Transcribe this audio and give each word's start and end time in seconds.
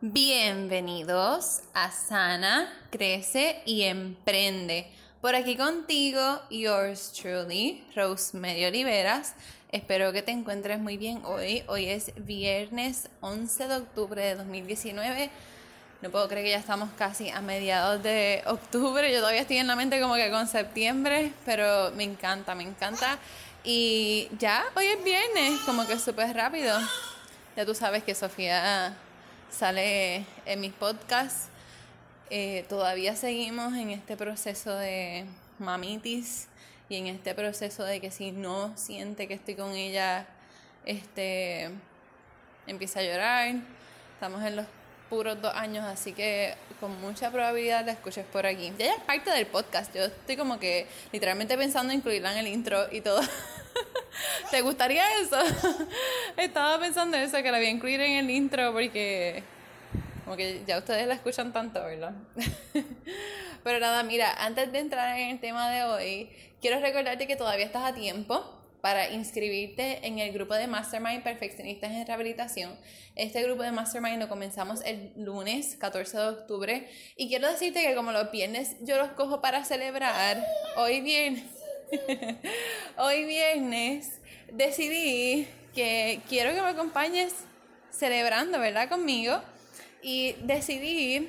Bienvenidos 0.00 1.62
a 1.74 1.90
Sana, 1.90 2.72
Crece 2.92 3.60
y 3.64 3.82
Emprende. 3.82 4.88
Por 5.20 5.34
aquí 5.34 5.56
contigo, 5.56 6.40
yours 6.50 7.12
truly, 7.12 7.84
Rosemary 7.96 8.64
Oliveras. 8.66 9.34
Espero 9.72 10.12
que 10.12 10.22
te 10.22 10.30
encuentres 10.30 10.78
muy 10.78 10.98
bien 10.98 11.22
hoy. 11.24 11.64
Hoy 11.66 11.86
es 11.86 12.12
viernes 12.14 13.08
11 13.22 13.66
de 13.66 13.74
octubre 13.74 14.22
de 14.22 14.36
2019. 14.36 15.30
No 16.00 16.10
puedo 16.10 16.28
creer 16.28 16.44
que 16.44 16.50
ya 16.52 16.58
estamos 16.58 16.90
casi 16.96 17.30
a 17.30 17.40
mediados 17.40 18.00
de 18.00 18.44
octubre. 18.46 19.12
Yo 19.12 19.18
todavía 19.18 19.40
estoy 19.40 19.56
en 19.56 19.66
la 19.66 19.74
mente 19.74 20.00
como 20.00 20.14
que 20.14 20.30
con 20.30 20.46
septiembre, 20.46 21.32
pero 21.44 21.90
me 21.96 22.04
encanta, 22.04 22.54
me 22.54 22.62
encanta. 22.62 23.18
Y 23.64 24.28
ya, 24.38 24.64
hoy 24.76 24.86
es 24.86 25.02
viernes, 25.02 25.58
como 25.66 25.84
que 25.88 25.98
súper 25.98 26.36
rápido. 26.36 26.78
Ya 27.56 27.66
tú 27.66 27.74
sabes 27.74 28.04
que 28.04 28.14
Sofía 28.14 28.96
sale 29.50 30.24
en 30.46 30.60
mis 30.60 30.72
podcasts. 30.72 31.48
Eh, 32.30 32.64
todavía 32.68 33.16
seguimos 33.16 33.74
en 33.74 33.90
este 33.90 34.16
proceso 34.16 34.74
de 34.74 35.24
mamitis 35.58 36.48
y 36.88 36.96
en 36.96 37.06
este 37.06 37.34
proceso 37.34 37.84
de 37.84 38.00
que 38.00 38.10
si 38.10 38.32
no 38.32 38.76
siente 38.76 39.28
que 39.28 39.34
estoy 39.34 39.54
con 39.54 39.72
ella, 39.72 40.26
este, 40.84 41.70
empieza 42.66 43.00
a 43.00 43.02
llorar. 43.02 43.54
Estamos 44.14 44.42
en 44.42 44.56
los 44.56 44.66
puros 45.08 45.40
dos 45.40 45.54
años, 45.54 45.84
así 45.84 46.12
que 46.12 46.54
con 46.80 47.00
mucha 47.00 47.30
probabilidad 47.30 47.84
la 47.84 47.92
escuches 47.92 48.26
por 48.26 48.46
aquí. 48.46 48.72
Ya 48.78 48.94
es 48.94 49.02
parte 49.02 49.30
del 49.30 49.46
podcast, 49.46 49.94
yo 49.94 50.04
estoy 50.04 50.36
como 50.36 50.58
que 50.58 50.86
literalmente 51.12 51.56
pensando 51.56 51.92
en 51.92 52.00
incluirla 52.00 52.32
en 52.32 52.38
el 52.38 52.48
intro 52.48 52.86
y 52.92 53.00
todo. 53.00 53.20
¿Te 54.50 54.60
gustaría 54.60 55.02
eso? 55.20 55.38
Estaba 56.36 56.78
pensando 56.78 57.16
eso, 57.16 57.36
que 57.42 57.50
la 57.50 57.58
voy 57.58 57.66
a 57.66 57.70
incluir 57.70 58.00
en 58.00 58.16
el 58.16 58.30
intro 58.30 58.72
porque 58.72 59.42
como 60.24 60.36
que 60.36 60.62
ya 60.66 60.76
ustedes 60.76 61.06
la 61.06 61.14
escuchan 61.14 61.54
tanto, 61.54 61.82
¿verdad? 61.82 62.12
Pero 63.64 63.80
nada, 63.80 64.02
mira, 64.02 64.32
antes 64.44 64.70
de 64.72 64.78
entrar 64.78 65.18
en 65.18 65.30
el 65.30 65.40
tema 65.40 65.70
de 65.70 65.84
hoy, 65.84 66.30
quiero 66.60 66.80
recordarte 66.80 67.26
que 67.26 67.34
todavía 67.34 67.64
estás 67.64 67.84
a 67.84 67.94
tiempo 67.94 68.44
para 68.82 69.10
inscribirte 69.10 70.06
en 70.06 70.18
el 70.18 70.32
grupo 70.32 70.54
de 70.54 70.66
Mastermind 70.66 71.22
Perfeccionistas 71.22 71.92
en 71.92 72.06
Rehabilitación. 72.06 72.78
Este 73.16 73.42
grupo 73.42 73.62
de 73.62 73.72
Mastermind 73.72 74.20
lo 74.20 74.28
comenzamos 74.28 74.82
el 74.84 75.12
lunes 75.16 75.76
14 75.76 76.16
de 76.16 76.26
octubre 76.26 76.88
y 77.16 77.28
quiero 77.28 77.50
decirte 77.50 77.82
que 77.82 77.94
como 77.94 78.12
los 78.12 78.30
viernes 78.30 78.76
yo 78.82 78.96
los 78.98 79.08
cojo 79.12 79.40
para 79.40 79.64
celebrar, 79.64 80.44
hoy 80.76 81.00
viernes, 81.00 81.44
hoy 82.98 83.24
viernes 83.24 84.20
decidí 84.52 85.46
que 85.74 86.20
quiero 86.28 86.54
que 86.54 86.62
me 86.62 86.68
acompañes 86.68 87.34
celebrando, 87.90 88.58
¿verdad? 88.58 88.88
Conmigo 88.88 89.40
y 90.02 90.32
decidí 90.42 91.28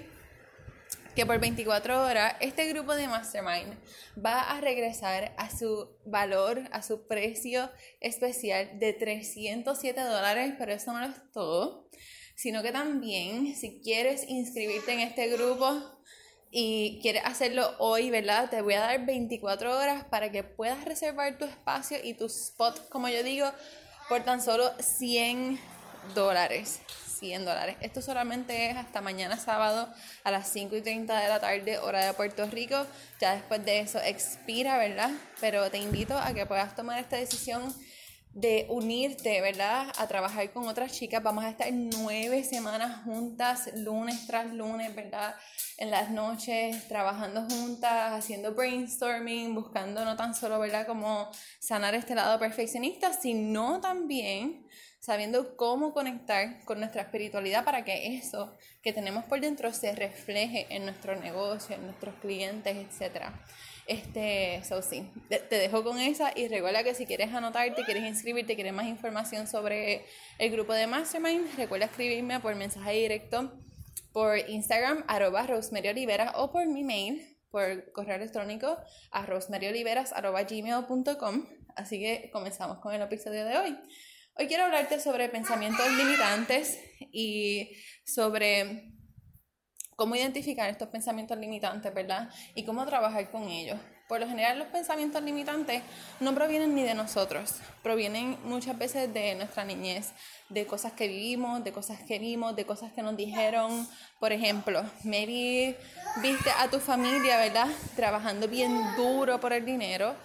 que 1.16 1.26
por 1.26 1.39
24 1.39 2.02
horas 2.02 2.36
este 2.39 2.67
grupo 2.70 2.95
de 2.95 3.08
Mastermind 3.08 3.73
va 4.23 4.42
a 4.42 4.61
regresar 4.61 5.34
a 5.38 5.50
su 5.50 5.89
valor, 6.06 6.64
a 6.72 6.81
su 6.81 7.08
precio 7.08 7.70
especial 8.00 8.80
de 8.80 8.94
307 8.94 10.00
dólares, 10.02 10.54
pero 10.58 10.72
eso 10.72 10.94
no 10.94 11.04
es 11.04 11.16
todo, 11.33 11.89
sino 12.36 12.61
que 12.61 12.72
también 12.72 13.56
si 13.56 13.81
quieres 13.81 14.23
inscribirte 14.30 14.94
en 14.94 15.00
este 15.02 15.28
grupo 15.28 15.81
y 16.52 17.00
quieres 17.02 17.23
hacerlo 17.25 17.75
hoy, 17.78 18.09
¿verdad? 18.09 18.50
Te 18.50 18.61
voy 18.61 18.73
a 18.73 18.80
dar 18.80 19.05
24 19.05 19.78
horas 19.78 20.03
para 20.05 20.31
que 20.31 20.44
puedas 20.44 20.83
reservar 20.86 21.38
tu 21.38 21.45
espacio 21.45 21.97
y 22.03 22.14
tu 22.14 22.25
spot, 22.25 22.89
como 22.89 23.08
yo 23.09 23.23
digo, 23.23 23.52
por 24.08 24.23
tan 24.23 24.42
solo 24.42 24.72
100 24.80 25.59
dólares. 26.16 26.80
100 27.20 27.45
dólares. 27.45 27.75
Esto 27.81 28.02
solamente 28.02 28.70
es 28.70 28.77
hasta 28.77 29.02
mañana 29.02 29.38
sábado 29.38 29.89
a 30.23 30.31
las 30.31 30.50
5 30.52 30.75
y 30.77 30.81
30 30.81 31.20
de 31.20 31.27
la 31.27 31.39
tarde, 31.39 31.77
hora 31.77 32.05
de 32.05 32.14
Puerto 32.14 32.45
Rico. 32.47 32.86
Ya 33.20 33.36
después 33.36 33.64
de 33.64 33.80
eso 33.80 34.00
expira, 34.00 34.77
¿verdad? 34.77 35.11
Pero 35.42 35.70
te 35.70 35.77
invito 35.77 36.17
a 36.17 36.33
que 36.33 36.45
puedas 36.45 36.76
tomar 36.76 36.99
esta 36.99 37.17
decisión 37.17 37.73
de 38.34 38.67
unirte, 38.70 39.42
¿verdad? 39.42 39.88
A 39.98 40.08
trabajar 40.08 40.52
con 40.52 40.67
otras 40.67 40.92
chicas. 40.92 41.23
Vamos 41.23 41.44
a 41.44 41.50
estar 41.50 41.67
nueve 41.72 42.44
semanas 42.44 43.04
juntas, 43.04 43.70
lunes 43.76 44.28
tras 44.28 44.54
lunes, 44.54 44.94
¿verdad? 44.95 45.36
En 45.78 45.92
las 45.92 46.12
noches, 46.12 46.88
trabajando 46.88 47.48
juntas, 47.50 48.14
haciendo 48.14 48.54
brainstorming, 48.54 49.56
buscando 49.56 50.06
no 50.06 50.16
tan 50.16 50.36
solo, 50.36 50.60
¿verdad? 50.60 50.86
Como 50.86 51.30
sanar 51.60 51.95
este 51.95 52.16
lado 52.16 52.40
perfeccionista, 52.40 53.14
sino 53.14 53.82
también 53.82 54.66
sabiendo 55.00 55.56
cómo 55.56 55.94
conectar 55.94 56.64
con 56.66 56.80
nuestra 56.80 57.04
espiritualidad 57.04 57.64
para 57.64 57.84
que 57.84 58.16
eso 58.17 58.58
que 58.82 58.94
tenemos 58.94 59.23
por 59.26 59.40
dentro 59.40 59.73
se 59.73 59.94
refleje 59.96 60.67
en 60.70 60.86
nuestro 60.86 61.16
negocio, 61.16 61.76
en 61.76 61.86
nuestros 61.86 62.16
clientes, 62.16 62.76
etc. 62.76 63.28
Este, 63.89 64.58
eso 64.58 64.83
sí, 64.83 65.10
te 65.30 65.55
dejo 65.55 65.83
con 65.83 65.98
esa 65.98 66.32
y 66.36 66.48
recuerda 66.48 66.83
que 66.83 66.94
si 66.94 67.08
quieres 67.08 67.33
anotarte, 67.33 67.83
quieres 67.86 68.04
inscribirte, 68.04 68.54
quieres 68.54 68.72
más 68.72 68.86
información 68.86 69.48
sobre 69.48 70.05
el 70.38 70.52
grupo 70.52 70.73
de 70.73 70.86
Mastermind, 70.86 71.58
recuerda 71.58 71.88
escribirme 71.88 72.39
por 72.39 72.54
mensaje 72.54 72.92
directo 72.92 73.52
por 74.11 74.38
Instagram, 74.38 75.05
arroba 75.08 75.48
Rosemary 75.48 75.88
Olivera, 75.88 76.33
o 76.36 76.52
por 76.52 76.67
mi 76.67 76.83
mail, 76.83 77.36
por 77.49 77.92
correo 77.92 78.17
electrónico, 78.17 78.78
a 79.10 79.26
gmail.com 80.44 81.48
Así 81.76 81.99
que 81.99 82.30
comenzamos 82.32 82.78
con 82.78 82.94
el 82.94 83.02
episodio 83.02 83.44
de 83.44 83.58
hoy. 83.58 83.76
Hoy 84.36 84.45
quiero 84.45 84.66
hablarte 84.66 84.99
sobre 84.99 85.30
pensamientos 85.30 85.92
limitantes 85.94 86.80
y 87.11 87.72
sobre 88.05 88.98
cómo 89.99 90.15
identificar 90.15 90.70
estos 90.70 90.87
pensamientos 90.87 91.37
limitantes, 91.37 91.93
¿verdad? 91.93 92.30
Y 92.55 92.64
cómo 92.64 92.86
trabajar 92.86 93.30
con 93.30 93.49
ellos. 93.49 93.77
Por 94.08 94.21
lo 94.21 94.30
general 94.30 94.58
los 94.58 94.70
pensamientos 94.70 95.21
limitantes 95.21 95.83
no 96.21 96.33
provienen 96.33 96.73
ni 96.73 96.83
de 96.83 96.95
nosotros, 96.95 97.55
provienen 97.83 98.37
muchas 98.45 98.77
veces 98.77 99.14
de 99.14 99.36
nuestra 99.36 99.65
niñez, 99.65 100.14
de 100.48 100.65
cosas 100.65 100.93
que 100.93 101.10
vivimos, 101.10 101.65
de 101.65 101.73
cosas 101.73 101.99
que 102.08 102.17
vimos, 102.17 102.55
de 102.55 102.65
cosas 102.65 102.93
que 102.93 103.02
nos 103.02 103.17
dijeron. 103.17 103.86
Por 104.21 104.32
ejemplo, 104.32 104.83
maybe 105.04 105.77
viste 106.21 106.49
a 106.58 106.70
tu 106.70 106.80
familia, 106.80 107.37
¿verdad? 107.37 107.67
Trabajando 107.98 108.48
bien 108.48 108.73
duro 108.95 109.42
por 109.42 109.52
el 109.52 109.66
dinero 109.66 110.16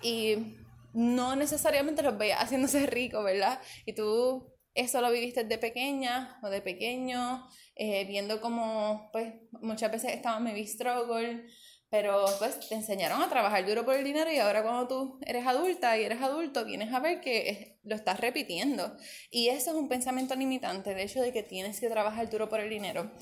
y 0.00 0.58
no 0.92 1.34
necesariamente 1.34 2.04
los 2.04 2.16
veías 2.16 2.38
haciéndose 2.38 2.86
rico, 2.98 3.24
¿verdad? 3.24 3.60
Y 3.84 3.94
tú 3.94 4.54
eso 4.74 5.00
lo 5.00 5.10
viviste 5.10 5.44
de 5.44 5.56
pequeña 5.56 6.38
o 6.42 6.50
de 6.50 6.60
pequeño, 6.60 7.48
eh, 7.76 8.04
viendo 8.06 8.40
como, 8.40 9.10
pues, 9.12 9.34
muchas 9.60 9.90
veces 9.90 10.12
estaba 10.12 10.40
maybe 10.40 10.66
struggle, 10.66 11.46
pero 11.94 12.24
pues 12.40 12.58
te 12.68 12.74
enseñaron 12.74 13.22
a 13.22 13.28
trabajar 13.28 13.64
duro 13.64 13.84
por 13.84 13.94
el 13.94 14.02
dinero 14.02 14.28
y 14.32 14.38
ahora 14.38 14.64
cuando 14.64 14.88
tú 14.88 15.18
eres 15.24 15.46
adulta 15.46 15.96
y 15.96 16.02
eres 16.02 16.20
adulto, 16.20 16.64
vienes 16.64 16.92
a 16.92 16.98
ver 16.98 17.20
que 17.20 17.78
lo 17.84 17.94
estás 17.94 18.18
repitiendo. 18.18 18.96
Y 19.30 19.48
eso 19.48 19.70
es 19.70 19.76
un 19.76 19.88
pensamiento 19.88 20.34
limitante, 20.34 20.90
el 20.90 20.98
hecho 20.98 21.20
de 21.20 21.32
que 21.32 21.44
tienes 21.44 21.78
que 21.78 21.88
trabajar 21.88 22.28
duro 22.28 22.48
por 22.48 22.58
el 22.58 22.68
dinero. 22.68 23.12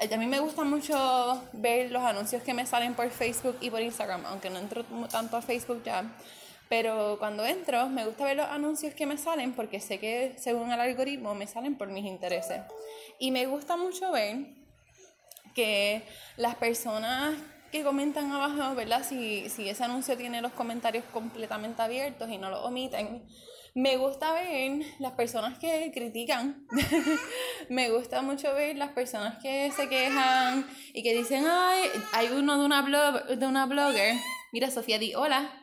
A 0.00 0.16
mí 0.16 0.26
me 0.26 0.40
gusta 0.40 0.64
mucho 0.64 1.42
ver 1.52 1.90
los 1.90 2.02
anuncios 2.02 2.42
que 2.42 2.54
me 2.54 2.64
salen 2.64 2.94
por 2.94 3.10
Facebook 3.10 3.58
y 3.60 3.68
por 3.68 3.82
Instagram, 3.82 4.24
aunque 4.24 4.48
no 4.48 4.60
entro 4.60 4.82
tanto 5.10 5.36
a 5.36 5.42
Facebook 5.42 5.82
ya 5.84 6.16
pero 6.72 7.18
cuando 7.18 7.44
entro, 7.44 7.86
me 7.90 8.06
gusta 8.06 8.24
ver 8.24 8.38
los 8.38 8.46
anuncios 8.46 8.94
que 8.94 9.04
me 9.04 9.18
salen 9.18 9.52
porque 9.52 9.78
sé 9.78 9.98
que 9.98 10.34
según 10.38 10.72
el 10.72 10.80
algoritmo 10.80 11.34
me 11.34 11.46
salen 11.46 11.76
por 11.76 11.88
mis 11.88 12.06
intereses. 12.06 12.62
Y 13.18 13.30
me 13.30 13.44
gusta 13.44 13.76
mucho 13.76 14.10
ver 14.10 14.46
que 15.54 16.02
las 16.38 16.54
personas 16.54 17.34
que 17.70 17.84
comentan 17.84 18.32
abajo, 18.32 18.74
¿verdad? 18.74 19.04
Si, 19.06 19.50
si 19.50 19.68
ese 19.68 19.84
anuncio 19.84 20.16
tiene 20.16 20.40
los 20.40 20.52
comentarios 20.52 21.04
completamente 21.12 21.82
abiertos 21.82 22.30
y 22.30 22.38
no 22.38 22.48
los 22.48 22.64
omiten, 22.64 23.22
me 23.74 23.98
gusta 23.98 24.32
ver 24.32 24.80
las 24.98 25.12
personas 25.12 25.58
que 25.58 25.92
critican. 25.92 26.66
me 27.68 27.90
gusta 27.90 28.22
mucho 28.22 28.54
ver 28.54 28.78
las 28.78 28.92
personas 28.92 29.36
que 29.42 29.70
se 29.72 29.90
quejan 29.90 30.66
y 30.94 31.02
que 31.02 31.14
dicen, 31.14 31.44
ay, 31.46 31.82
hay 32.14 32.28
uno 32.28 32.58
de 32.58 32.64
una, 32.64 32.80
blog, 32.80 33.26
de 33.26 33.46
una 33.46 33.66
blogger. 33.66 34.16
Mira, 34.52 34.70
Sofía, 34.70 34.98
di 34.98 35.14
hola. 35.14 35.61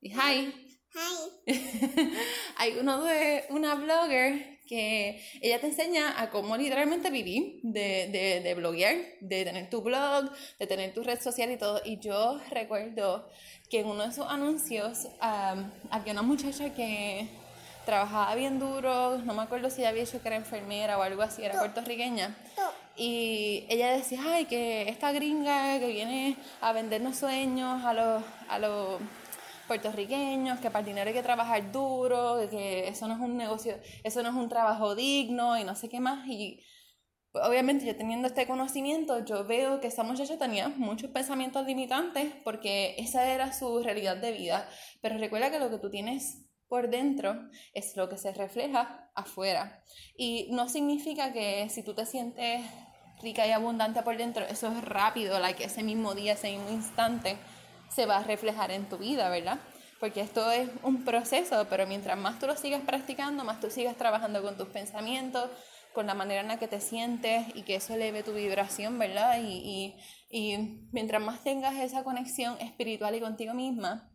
Y 0.00 0.10
hi. 0.10 0.54
Hi. 0.94 1.42
Hay 2.56 2.78
uno 2.78 3.02
de 3.04 3.44
una 3.50 3.74
blogger 3.74 4.58
que 4.66 5.22
ella 5.42 5.60
te 5.60 5.66
enseña 5.66 6.20
a 6.20 6.30
cómo 6.30 6.56
literalmente 6.56 7.10
vivir 7.10 7.60
de, 7.62 8.08
de, 8.10 8.40
de 8.40 8.54
bloguear, 8.54 8.96
de 9.20 9.44
tener 9.44 9.68
tu 9.68 9.82
blog, 9.82 10.30
de 10.58 10.66
tener 10.66 10.94
tu 10.94 11.02
red 11.02 11.20
social 11.20 11.50
y 11.50 11.58
todo. 11.58 11.82
Y 11.84 11.98
yo 11.98 12.40
recuerdo 12.50 13.28
que 13.68 13.80
en 13.80 13.88
uno 13.88 14.04
de 14.04 14.08
esos 14.08 14.26
anuncios 14.26 15.06
había 15.20 16.12
una 16.12 16.22
muchacha 16.22 16.72
que 16.72 17.28
trabajaba 17.84 18.34
bien 18.34 18.58
duro, 18.58 19.18
no 19.18 19.34
me 19.34 19.42
acuerdo 19.42 19.68
si 19.68 19.80
ella 19.80 19.90
había 19.90 20.04
dicho 20.04 20.22
que 20.22 20.28
era 20.28 20.36
enfermera 20.36 20.98
o 20.98 21.02
algo 21.02 21.22
así, 21.22 21.42
era 21.44 21.58
puertorriqueña. 21.58 22.36
Y 22.96 23.66
ella 23.68 23.92
decía, 23.92 24.20
ay, 24.26 24.46
que 24.46 24.88
esta 24.88 25.12
gringa 25.12 25.78
que 25.78 25.88
viene 25.88 26.36
a 26.60 26.72
vendernos 26.72 27.16
sueños 27.16 27.84
a 27.84 27.92
los, 27.92 28.22
a 28.48 28.58
los 28.58 29.00
puertorriqueños, 29.70 30.58
que 30.58 30.68
para 30.68 30.80
el 30.80 30.86
dinero 30.86 31.06
hay 31.06 31.14
que 31.14 31.22
trabajar 31.22 31.70
duro, 31.70 32.40
que 32.50 32.88
eso 32.88 33.06
no 33.06 33.14
es 33.14 33.20
un 33.20 33.36
negocio, 33.36 33.78
eso 34.02 34.20
no 34.20 34.30
es 34.30 34.34
un 34.34 34.48
trabajo 34.48 34.96
digno 34.96 35.56
y 35.56 35.62
no 35.62 35.76
sé 35.76 35.88
qué 35.88 36.00
más. 36.00 36.26
Y 36.26 36.60
pues 37.30 37.46
obviamente 37.46 37.86
yo 37.86 37.94
teniendo 37.94 38.26
este 38.26 38.48
conocimiento, 38.48 39.24
yo 39.24 39.46
veo 39.46 39.80
que 39.80 39.86
esa 39.86 40.02
muchacha 40.02 40.36
tenía 40.38 40.70
muchos 40.70 41.12
pensamientos 41.12 41.64
limitantes 41.66 42.32
porque 42.42 42.96
esa 42.98 43.30
era 43.30 43.52
su 43.52 43.80
realidad 43.80 44.16
de 44.16 44.32
vida. 44.32 44.68
Pero 45.02 45.18
recuerda 45.18 45.52
que 45.52 45.60
lo 45.60 45.70
que 45.70 45.78
tú 45.78 45.88
tienes 45.88 46.48
por 46.66 46.90
dentro 46.90 47.36
es 47.72 47.96
lo 47.96 48.08
que 48.08 48.16
se 48.16 48.32
refleja 48.32 49.12
afuera. 49.14 49.84
Y 50.16 50.48
no 50.50 50.68
significa 50.68 51.32
que 51.32 51.68
si 51.68 51.84
tú 51.84 51.94
te 51.94 52.06
sientes 52.06 52.66
rica 53.22 53.46
y 53.46 53.52
abundante 53.52 54.02
por 54.02 54.16
dentro, 54.16 54.44
eso 54.46 54.66
es 54.66 54.84
rápido, 54.84 55.38
like 55.38 55.62
ese 55.62 55.84
mismo 55.84 56.16
día, 56.16 56.32
ese 56.32 56.50
mismo 56.50 56.70
instante, 56.70 57.36
se 57.94 58.06
va 58.06 58.18
a 58.18 58.24
reflejar 58.24 58.70
en 58.70 58.88
tu 58.88 58.98
vida, 58.98 59.28
¿verdad? 59.28 59.58
Porque 59.98 60.20
esto 60.22 60.50
es 60.50 60.68
un 60.82 61.04
proceso, 61.04 61.66
pero 61.68 61.86
mientras 61.86 62.16
más 62.16 62.38
tú 62.38 62.46
lo 62.46 62.56
sigas 62.56 62.82
practicando, 62.82 63.44
más 63.44 63.60
tú 63.60 63.70
sigas 63.70 63.96
trabajando 63.96 64.42
con 64.42 64.56
tus 64.56 64.68
pensamientos, 64.68 65.50
con 65.92 66.06
la 66.06 66.14
manera 66.14 66.40
en 66.40 66.48
la 66.48 66.58
que 66.58 66.68
te 66.68 66.80
sientes 66.80 67.46
y 67.54 67.62
que 67.62 67.74
eso 67.74 67.94
eleve 67.94 68.22
tu 68.22 68.32
vibración, 68.32 68.98
¿verdad? 68.98 69.40
Y, 69.42 69.94
y, 70.30 70.86
mientras 70.92 71.20
más 71.20 71.42
tengas 71.42 71.76
esa 71.76 72.04
conexión 72.04 72.58
espiritual 72.60 73.14
y 73.14 73.20
contigo 73.20 73.54
misma, 73.54 74.10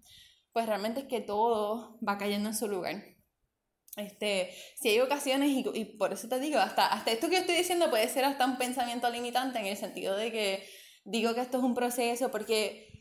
pues 0.54 0.66
realmente 0.66 1.02
es 1.02 1.08
que 1.08 1.22
todo 1.22 2.00
va 2.08 2.18
cayendo 2.18 2.50
en 2.50 2.56
su 2.56 2.68
lugar. 2.68 3.04
Este, 3.98 4.54
si 4.76 4.90
hay 4.90 5.00
ocasiones, 5.02 5.50
y, 5.50 5.66
y, 5.74 5.86
por 5.98 6.14
eso 6.14 6.28
te 6.28 6.40
digo, 6.40 6.60
hasta, 6.60 6.88
hasta 6.88 7.12
esto 7.12 7.28
que 7.28 7.36
yo 7.36 7.42
estoy 7.42 7.56
diciendo 7.56 7.90
puede 7.90 8.08
ser 8.08 8.26
hasta 8.26 8.46
un 8.46 8.58
pensamiento 8.58 9.10
limitante 9.10 9.60
en 9.60 9.68
el 9.68 9.78
sentido 9.78 10.16
de 10.16 10.32
que 10.32 10.68
digo 11.04 11.34
que 11.36 11.42
esto 11.42 11.58
es 11.58 11.64
un 11.64 11.76
proceso, 11.76 12.32
porque 12.32 12.95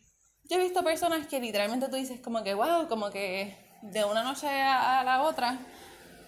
yo 0.49 0.57
he 0.57 0.61
visto 0.61 0.83
personas 0.83 1.27
que 1.27 1.41
literalmente 1.41 1.89
tú 1.89 1.97
dices 1.97 2.21
como 2.21 2.43
que, 2.43 2.55
wow, 2.55 2.89
como 2.89 3.11
que 3.11 3.57
de 3.83 4.05
una 4.05 4.23
noche 4.23 4.49
a, 4.49 5.03
la 5.05 5.23
otra 5.23 5.59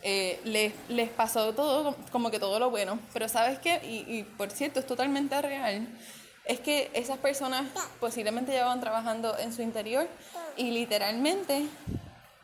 eh, 0.02 0.40
les, 0.44 0.72
les, 0.88 1.08
pasó 1.08 1.54
todo, 1.54 1.96
como 2.12 2.30
que 2.30 2.38
todo 2.38 2.58
lo 2.58 2.70
bueno. 2.70 2.98
Pero 3.12 3.28
sabes 3.28 3.58
qué, 3.58 3.80
y, 3.84 4.18
y 4.18 4.22
por 4.22 4.50
cierto, 4.50 4.80
es 4.80 4.86
totalmente 4.86 5.40
real, 5.42 5.88
es 6.44 6.60
que 6.60 6.90
esas 6.94 7.18
personas 7.18 7.66
posiblemente 8.00 8.52
llevaban 8.52 8.80
trabajando 8.80 9.36
en 9.38 9.52
su 9.52 9.62
interior 9.62 10.08
y 10.56 10.70
literalmente 10.70 11.66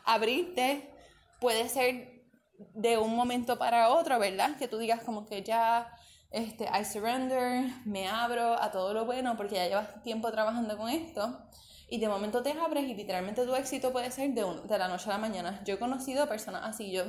abrirte 0.04 0.90
puede 1.40 1.68
ser 1.68 2.22
de 2.74 2.98
un 2.98 3.14
momento 3.14 3.58
para 3.58 3.90
otro, 3.90 4.18
¿verdad? 4.18 4.56
Que 4.56 4.68
tú 4.68 4.78
digas 4.78 5.02
como 5.02 5.26
que 5.26 5.42
ya, 5.42 5.92
este, 6.32 6.64
I 6.64 6.84
surrender, 6.84 7.70
me 7.84 8.08
abro 8.08 8.60
a 8.60 8.70
todo 8.70 8.94
lo 8.94 9.04
bueno 9.04 9.36
porque 9.36 9.56
ya 9.56 9.68
llevas 9.68 10.02
tiempo 10.02 10.30
trabajando 10.30 10.76
con 10.76 10.88
esto 10.88 11.38
y 11.88 12.00
de 12.00 12.08
momento 12.08 12.42
te 12.42 12.52
abres 12.52 12.84
y 12.84 12.94
literalmente 12.94 13.44
tu 13.44 13.54
éxito 13.54 13.92
puede 13.92 14.10
ser 14.10 14.30
de, 14.30 14.44
de 14.64 14.78
la 14.78 14.88
noche 14.88 15.04
a 15.10 15.12
la 15.12 15.18
mañana. 15.18 15.60
Yo 15.64 15.74
he 15.74 15.78
conocido 15.78 16.28
personas 16.28 16.62
así, 16.64 16.90
yo 16.90 17.04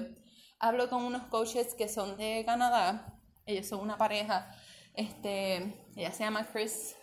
hablo 0.59 0.89
con 0.89 1.03
unos 1.03 1.23
coaches 1.23 1.73
que 1.73 1.87
son 1.87 2.17
de 2.17 2.43
Canadá, 2.45 3.17
ellos 3.45 3.67
son 3.67 3.79
una 3.79 3.97
pareja, 3.97 4.51
este, 4.93 5.73
ella 5.95 6.11
se 6.11 6.23
llama 6.23 6.47
Chris, 6.51 6.95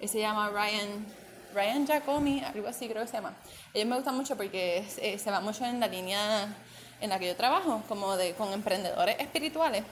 y 0.00 0.08
se 0.08 0.20
llama 0.20 0.50
Ryan, 0.50 1.06
Ryan 1.54 1.86
Giacomi, 1.86 2.42
algo 2.44 2.68
así 2.68 2.88
creo 2.88 3.02
que 3.02 3.08
se 3.08 3.14
llama. 3.14 3.36
Ellos 3.74 3.88
me 3.88 3.96
gustan 3.96 4.16
mucho 4.16 4.36
porque 4.36 4.84
eh, 4.98 5.18
se 5.18 5.30
va 5.30 5.40
mucho 5.40 5.64
en 5.64 5.80
la 5.80 5.88
línea 5.88 6.56
en 7.00 7.10
la 7.10 7.18
que 7.18 7.26
yo 7.26 7.36
trabajo, 7.36 7.82
como 7.88 8.16
de 8.16 8.34
con 8.34 8.52
emprendedores 8.52 9.16
espirituales. 9.18 9.84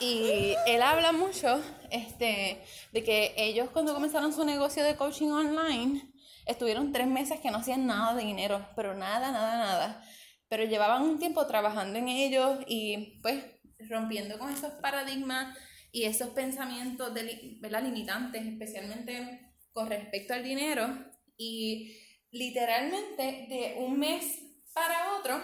Y 0.00 0.54
él 0.66 0.82
habla 0.82 1.12
mucho 1.12 1.62
este, 1.90 2.62
de 2.92 3.04
que 3.04 3.34
ellos 3.36 3.68
cuando 3.70 3.92
comenzaron 3.92 4.32
su 4.32 4.44
negocio 4.44 4.82
de 4.82 4.96
coaching 4.96 5.28
online, 5.28 6.10
estuvieron 6.46 6.90
tres 6.90 7.06
meses 7.06 7.38
que 7.40 7.50
no 7.50 7.58
hacían 7.58 7.86
nada 7.86 8.14
de 8.14 8.24
dinero, 8.24 8.66
pero 8.74 8.94
nada, 8.94 9.30
nada, 9.30 9.58
nada. 9.58 10.04
Pero 10.48 10.64
llevaban 10.64 11.02
un 11.02 11.18
tiempo 11.18 11.46
trabajando 11.46 11.98
en 11.98 12.08
ellos 12.08 12.58
y 12.66 13.20
pues 13.20 13.44
rompiendo 13.88 14.38
con 14.38 14.50
esos 14.50 14.72
paradigmas 14.80 15.56
y 15.92 16.04
esos 16.04 16.30
pensamientos 16.30 17.12
de, 17.14 17.58
¿verdad? 17.60 17.82
limitantes, 17.82 18.46
especialmente 18.46 19.54
con 19.72 19.88
respecto 19.88 20.34
al 20.34 20.42
dinero. 20.42 20.88
Y 21.36 21.96
literalmente 22.30 23.46
de 23.48 23.76
un 23.78 23.98
mes 23.98 24.40
para 24.72 25.18
otro 25.18 25.42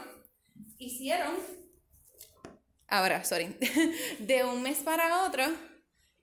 hicieron, 0.79 1.35
ahora, 2.88 3.25
sorry, 3.25 3.56
de 4.19 4.44
un 4.44 4.62
mes 4.62 4.79
para 4.79 5.25
otro 5.25 5.44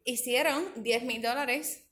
hicieron 0.04 0.66
10 0.76 1.04
mil 1.04 1.22
dólares 1.22 1.86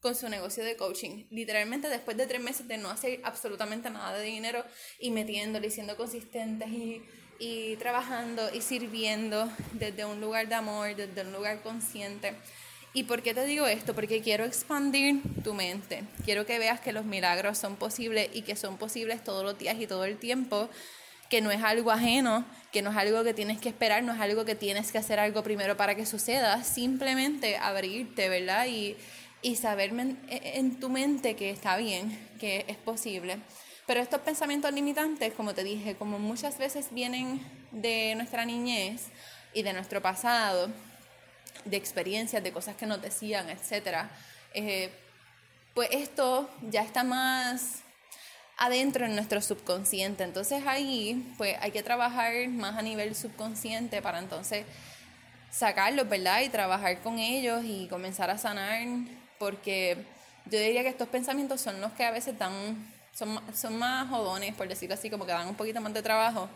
con 0.00 0.14
su 0.14 0.28
negocio 0.28 0.64
de 0.64 0.76
coaching. 0.76 1.26
Literalmente 1.30 1.88
después 1.88 2.16
de 2.16 2.26
tres 2.26 2.42
meses 2.42 2.66
de 2.66 2.76
no 2.76 2.90
hacer 2.90 3.20
absolutamente 3.22 3.88
nada 3.90 4.18
de 4.18 4.24
dinero 4.24 4.64
y 4.98 5.10
metiéndole 5.10 5.68
y 5.68 5.70
siendo 5.70 5.96
consistentes 5.96 6.68
y 6.70 7.02
y 7.42 7.74
trabajando 7.76 8.54
y 8.54 8.60
sirviendo 8.60 9.50
desde 9.72 10.04
un 10.04 10.20
lugar 10.20 10.48
de 10.48 10.54
amor, 10.54 10.94
desde 10.94 11.22
un 11.22 11.32
lugar 11.32 11.60
consciente. 11.62 12.36
¿Y 12.94 13.04
por 13.04 13.22
qué 13.22 13.34
te 13.34 13.44
digo 13.46 13.66
esto? 13.66 13.94
Porque 13.94 14.20
quiero 14.20 14.44
expandir 14.44 15.20
tu 15.42 15.52
mente. 15.52 16.04
Quiero 16.24 16.46
que 16.46 16.60
veas 16.60 16.80
que 16.80 16.92
los 16.92 17.04
milagros 17.04 17.58
son 17.58 17.74
posibles 17.74 18.30
y 18.32 18.42
que 18.42 18.54
son 18.54 18.76
posibles 18.76 19.24
todos 19.24 19.42
los 19.42 19.58
días 19.58 19.76
y 19.80 19.88
todo 19.88 20.04
el 20.04 20.18
tiempo. 20.18 20.68
Que 21.32 21.40
no 21.40 21.50
es 21.50 21.62
algo 21.62 21.90
ajeno, 21.90 22.44
que 22.72 22.82
no 22.82 22.90
es 22.90 22.96
algo 22.98 23.24
que 23.24 23.32
tienes 23.32 23.58
que 23.58 23.70
esperar, 23.70 24.02
no 24.02 24.12
es 24.12 24.20
algo 24.20 24.44
que 24.44 24.54
tienes 24.54 24.92
que 24.92 24.98
hacer 24.98 25.18
algo 25.18 25.42
primero 25.42 25.78
para 25.78 25.94
que 25.94 26.04
suceda. 26.04 26.62
Simplemente 26.62 27.56
abrirte, 27.56 28.28
¿verdad? 28.28 28.66
Y, 28.66 28.98
y 29.40 29.56
saber 29.56 29.94
en 30.28 30.78
tu 30.78 30.90
mente 30.90 31.34
que 31.34 31.48
está 31.48 31.78
bien, 31.78 32.28
que 32.38 32.66
es 32.68 32.76
posible. 32.76 33.38
Pero 33.86 34.00
estos 34.00 34.20
pensamientos 34.20 34.70
limitantes, 34.74 35.32
como 35.32 35.54
te 35.54 35.64
dije, 35.64 35.94
como 35.94 36.18
muchas 36.18 36.58
veces 36.58 36.88
vienen 36.90 37.40
de 37.70 38.12
nuestra 38.14 38.44
niñez 38.44 39.06
y 39.54 39.62
de 39.62 39.72
nuestro 39.72 40.02
pasado, 40.02 40.68
de 41.64 41.78
experiencias, 41.78 42.42
de 42.42 42.52
cosas 42.52 42.76
que 42.76 42.84
nos 42.84 43.00
decían, 43.00 43.48
etc., 43.48 44.08
eh, 44.52 44.90
pues 45.72 45.88
esto 45.92 46.50
ya 46.70 46.82
está 46.82 47.04
más 47.04 47.81
adentro 48.58 49.06
en 49.06 49.14
nuestro 49.14 49.40
subconsciente. 49.40 50.24
Entonces 50.24 50.64
ahí 50.66 51.34
pues 51.38 51.56
hay 51.60 51.70
que 51.70 51.82
trabajar 51.82 52.48
más 52.48 52.78
a 52.78 52.82
nivel 52.82 53.14
subconsciente 53.14 54.02
para 54.02 54.18
entonces 54.18 54.64
sacarlos, 55.50 56.08
¿verdad? 56.08 56.40
Y 56.40 56.48
trabajar 56.48 57.00
con 57.00 57.18
ellos 57.18 57.62
y 57.64 57.86
comenzar 57.88 58.30
a 58.30 58.38
sanar, 58.38 58.86
porque 59.38 59.98
yo 60.46 60.58
diría 60.58 60.82
que 60.82 60.88
estos 60.88 61.08
pensamientos 61.08 61.60
son 61.60 61.80
los 61.80 61.92
que 61.92 62.04
a 62.04 62.10
veces 62.10 62.38
dan 62.38 62.92
son, 63.12 63.40
son 63.54 63.78
más 63.78 64.08
jodones, 64.08 64.54
por 64.54 64.68
decirlo 64.68 64.94
así, 64.94 65.10
como 65.10 65.26
que 65.26 65.32
dan 65.32 65.48
un 65.48 65.54
poquito 65.54 65.80
más 65.80 65.92
de 65.92 66.02
trabajo, 66.02 66.48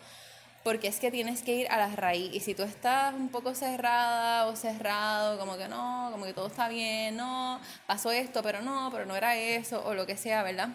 porque 0.64 0.88
es 0.88 0.98
que 0.98 1.10
tienes 1.10 1.42
que 1.42 1.54
ir 1.54 1.68
a 1.68 1.76
la 1.76 1.94
raíz. 1.94 2.34
Y 2.34 2.40
si 2.40 2.54
tú 2.54 2.62
estás 2.62 3.14
un 3.14 3.28
poco 3.28 3.54
cerrada 3.54 4.46
o 4.46 4.56
cerrado, 4.56 5.38
como 5.38 5.56
que 5.56 5.68
no, 5.68 6.08
como 6.10 6.24
que 6.24 6.32
todo 6.32 6.48
está 6.48 6.68
bien, 6.68 7.16
no, 7.16 7.60
pasó 7.86 8.10
esto, 8.10 8.42
pero 8.42 8.62
no, 8.62 8.90
pero 8.90 9.06
no 9.06 9.14
era 9.14 9.36
eso, 9.36 9.84
o 9.84 9.94
lo 9.94 10.06
que 10.06 10.16
sea, 10.16 10.42
¿verdad? 10.42 10.70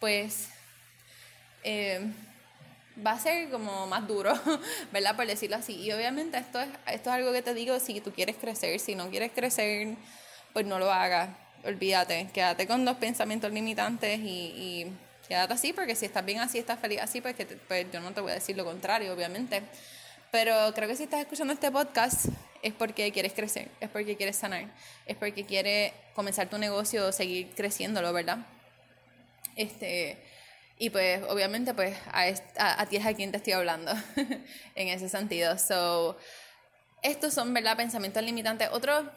Pues 0.00 0.50
eh, 1.68 2.00
va 3.06 3.12
a 3.12 3.20
ser 3.20 3.50
como 3.50 3.86
más 3.86 4.06
duro, 4.08 4.32
¿verdad? 4.92 5.14
Por 5.16 5.26
decirlo 5.26 5.56
así. 5.56 5.74
Y 5.74 5.92
obviamente 5.92 6.38
esto 6.38 6.60
es, 6.60 6.68
esto 6.86 7.10
es 7.10 7.16
algo 7.16 7.32
que 7.32 7.42
te 7.42 7.52
digo 7.52 7.78
si 7.78 8.00
tú 8.00 8.12
quieres 8.12 8.36
crecer, 8.36 8.80
si 8.80 8.94
no 8.94 9.10
quieres 9.10 9.32
crecer, 9.34 9.96
pues 10.54 10.64
no 10.64 10.78
lo 10.78 10.90
hagas. 10.90 11.28
Olvídate, 11.64 12.28
quédate 12.32 12.66
con 12.66 12.84
dos 12.84 12.96
pensamientos 12.96 13.52
limitantes 13.52 14.18
y 14.20 14.86
quédate 15.28 15.52
así, 15.52 15.72
porque 15.72 15.94
si 15.94 16.06
estás 16.06 16.24
bien 16.24 16.38
así, 16.38 16.58
estás 16.58 16.78
feliz 16.80 17.00
así, 17.02 17.20
pues, 17.20 17.34
que 17.34 17.44
pues 17.44 17.86
yo 17.92 18.00
no 18.00 18.12
te 18.12 18.20
voy 18.20 18.30
a 18.30 18.34
decir 18.34 18.56
lo 18.56 18.64
contrario, 18.64 19.12
obviamente. 19.12 19.62
Pero 20.30 20.72
creo 20.74 20.88
que 20.88 20.96
si 20.96 21.04
estás 21.04 21.20
escuchando 21.20 21.52
este 21.52 21.70
podcast 21.70 22.26
es 22.62 22.72
porque 22.72 23.12
quieres 23.12 23.32
crecer, 23.34 23.68
es 23.80 23.90
porque 23.90 24.16
quieres 24.16 24.36
sanar, 24.36 24.66
es 25.06 25.16
porque 25.16 25.44
quieres 25.44 25.92
comenzar 26.14 26.48
tu 26.48 26.58
negocio 26.58 27.06
o 27.06 27.12
seguir 27.12 27.50
creciéndolo, 27.54 28.12
¿verdad? 28.12 28.38
Este, 29.56 30.16
y 30.78 30.90
pues 30.90 31.22
obviamente 31.28 31.74
pues 31.74 31.96
a, 32.12 32.24
a, 32.56 32.82
a 32.82 32.86
ti 32.86 32.96
es 32.96 33.06
a 33.06 33.14
quien 33.14 33.30
te 33.30 33.38
estoy 33.38 33.54
hablando 33.54 33.92
en 34.74 34.88
ese 34.88 35.08
sentido. 35.08 35.58
So, 35.58 36.16
estos 37.02 37.34
son, 37.34 37.52
¿verdad? 37.54 37.76
Pensamientos 37.76 38.22
limitantes. 38.22 38.68
Otro, 38.72 39.10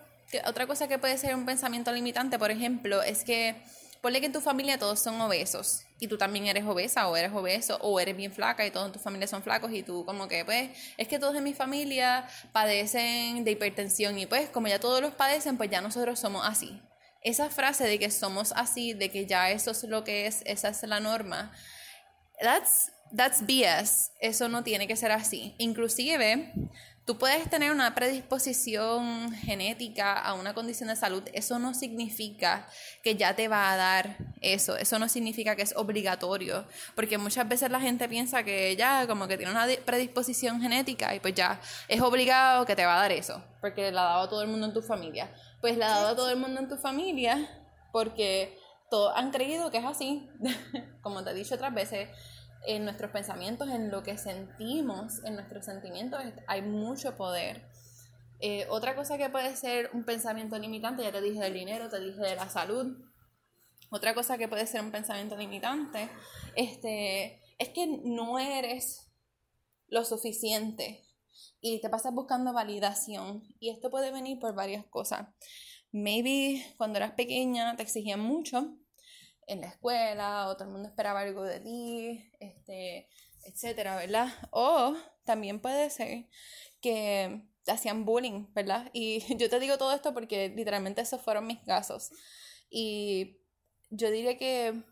otra 0.46 0.68
cosa 0.68 0.88
que 0.88 1.00
puede 1.00 1.18
ser 1.18 1.36
un 1.36 1.46
pensamiento 1.46 1.92
limitante, 1.92 2.40
por 2.40 2.52
ejemplo, 2.52 3.02
es 3.02 3.24
que 3.24 3.56
Ponle 4.02 4.20
que 4.20 4.26
en 4.26 4.34
tu 4.34 4.42
familia 4.42 4.80
todos 4.80 5.00
son 5.00 5.22
obesos 5.22 5.84
y 6.00 6.08
tú 6.08 6.18
también 6.18 6.48
eres 6.48 6.66
obesa 6.66 7.08
o 7.08 7.16
eres 7.16 7.32
obeso 7.34 7.78
o 7.82 8.00
eres 8.00 8.18
bien 8.18 8.32
flaca 8.32 8.66
y 8.66 8.72
todos 8.72 8.88
en 8.88 8.94
tu 8.94 9.00
familia 9.00 9.28
son 9.28 9.44
flacos 9.44 9.72
y 9.72 9.84
tú 9.84 10.06
como 10.06 10.28
que 10.28 10.44
pues 10.44 10.72
es 10.98 11.08
que 11.08 11.20
todos 11.20 11.36
en 11.36 11.44
mi 11.44 11.54
familia 11.54 12.28
padecen 12.52 13.44
de 13.44 13.52
hipertensión 13.52 14.18
y 14.18 14.26
pues 14.26 14.50
como 14.50 14.68
ya 14.68 14.80
todos 14.80 15.02
los 15.02 15.14
padecen 15.14 15.56
pues 15.56 15.70
ya 15.70 15.82
nosotros 15.82 16.20
somos 16.20 16.44
así. 16.48 16.82
Esa 17.22 17.50
frase 17.50 17.86
de 17.86 18.00
que 18.00 18.10
somos 18.10 18.52
así, 18.56 18.94
de 18.94 19.10
que 19.12 19.26
ya 19.26 19.52
eso 19.52 19.72
es 19.72 19.84
lo 19.84 20.04
que 20.04 20.28
es, 20.28 20.42
esa 20.46 20.70
es 20.70 20.82
la 20.84 21.00
norma, 21.00 21.52
that's, 22.42 22.92
that's 23.16 23.42
BS. 23.46 24.12
Eso 24.20 24.50
no 24.50 24.64
tiene 24.64 24.88
que 24.88 24.96
ser 24.96 25.12
así. 25.12 25.56
Inclusive 25.58 26.54
Tú 27.12 27.18
puedes 27.18 27.50
tener 27.50 27.74
una 27.74 27.94
predisposición 27.94 29.34
genética 29.34 30.18
a 30.18 30.34
una 30.34 30.54
condición 30.54 30.88
de 30.88 30.96
salud. 30.96 31.22
Eso 31.34 31.60
no 31.60 31.74
significa 31.74 32.70
que 33.04 33.18
ya 33.18 33.36
te 33.36 33.50
va 33.50 33.70
a 33.70 33.76
dar 33.76 34.16
eso. 34.40 34.78
Eso 34.78 34.98
no 34.98 35.10
significa 35.10 35.58
que 35.58 35.62
es 35.62 35.76
obligatorio. 35.76 36.66
Porque 36.96 37.18
muchas 37.18 37.50
veces 37.50 37.70
la 37.70 37.82
gente 37.82 38.08
piensa 38.08 38.46
que 38.46 38.78
ya 38.78 39.08
como 39.08 39.28
que 39.28 39.36
tiene 39.36 39.52
una 39.52 39.68
predisposición 39.86 40.62
genética 40.62 41.14
y 41.14 41.20
pues 41.20 41.34
ya 41.34 41.60
es 41.90 42.00
obligado 42.00 42.66
que 42.66 42.78
te 42.78 42.86
va 42.86 42.96
a 42.96 43.02
dar 43.02 43.12
eso. 43.12 43.44
Porque 43.60 43.92
la 43.92 44.04
ha 44.04 44.14
dado 44.14 44.30
todo 44.30 44.44
el 44.44 44.48
mundo 44.48 44.68
en 44.68 44.74
tu 44.74 44.82
familia. 44.82 45.34
Pues 45.60 45.78
la 45.78 45.88
ha 45.88 46.00
dado 46.00 46.16
todo 46.16 46.30
el 46.30 46.38
mundo 46.38 46.62
en 46.62 46.70
tu 46.70 46.78
familia 46.78 47.46
porque 47.92 48.58
todos 48.90 49.12
han 49.18 49.32
creído 49.32 49.70
que 49.70 49.80
es 49.80 49.86
así. 49.86 50.30
como 51.02 51.26
te 51.26 51.32
he 51.32 51.34
dicho 51.34 51.56
otras 51.56 51.74
veces 51.74 52.08
en 52.66 52.84
nuestros 52.84 53.12
pensamientos, 53.12 53.70
en 53.70 53.90
lo 53.90 54.04
que 54.04 54.18
sentimos, 54.18 55.24
en 55.26 55.36
nuestros 55.36 55.66
sentimientos, 55.66 56.20
hay 56.48 56.62
mucho 56.62 57.16
poder. 57.18 57.70
Eh, 58.40 58.66
otra 58.70 58.96
cosa 58.96 59.18
que 59.18 59.30
puede 59.30 59.56
ser 59.56 59.90
un 59.94 60.04
pensamiento 60.04 60.58
limitante, 60.58 61.04
ya 61.04 61.12
te 61.12 61.22
dije 61.22 61.40
del 61.40 61.54
dinero, 61.54 61.90
te 61.90 62.00
dije 62.00 62.22
de 62.22 62.36
la 62.36 62.50
salud. 62.50 62.98
Otra 63.90 64.14
cosa 64.14 64.38
que 64.38 64.48
puede 64.48 64.66
ser 64.68 64.82
un 64.82 64.92
pensamiento 64.92 65.36
limitante 65.36 66.10
este, 66.56 67.42
es 67.60 67.70
que 67.70 67.88
no 68.04 68.40
eres 68.40 69.12
lo 69.88 70.06
suficiente 70.06 71.04
y 71.60 71.82
te 71.82 71.90
pasas 71.90 72.14
buscando 72.14 72.54
validación. 72.54 73.44
Y 73.60 73.70
esto 73.70 73.92
puede 73.92 74.12
venir 74.12 74.40
por 74.40 74.56
varias 74.56 74.86
cosas. 74.86 75.28
Maybe 75.92 76.66
cuando 76.78 76.98
eras 76.98 77.12
pequeña 77.12 77.76
te 77.76 77.84
exigían 77.84 78.22
mucho 78.22 78.78
en 79.48 79.62
la 79.62 79.68
escuela 79.68 80.48
o 80.48 80.56
todo 80.56 80.66
el 80.66 80.72
mundo 80.74 80.88
esperaba 80.90 81.22
algo 81.22 81.44
de 81.44 81.60
ti, 81.60 82.32
este, 82.40 83.08
etcétera, 83.44 83.96
¿verdad? 83.96 84.28
O 84.52 84.96
también 85.26 85.60
puede 85.60 85.90
ser 85.90 86.26
que 86.82 87.48
te 87.64 87.72
hacían 87.72 88.06
bullying, 88.06 88.48
¿verdad? 88.54 88.90
Y 88.94 89.20
yo 89.38 89.50
te 89.50 89.60
digo 89.60 89.78
todo 89.78 89.94
esto 89.94 90.14
porque 90.14 90.50
literalmente 90.50 91.02
esos 91.02 91.22
fueron 91.22 91.48
mis 91.48 91.60
casos. 91.60 92.12
Y 92.70 93.42
yo 93.90 94.10
diría 94.10 94.38
que 94.38 94.84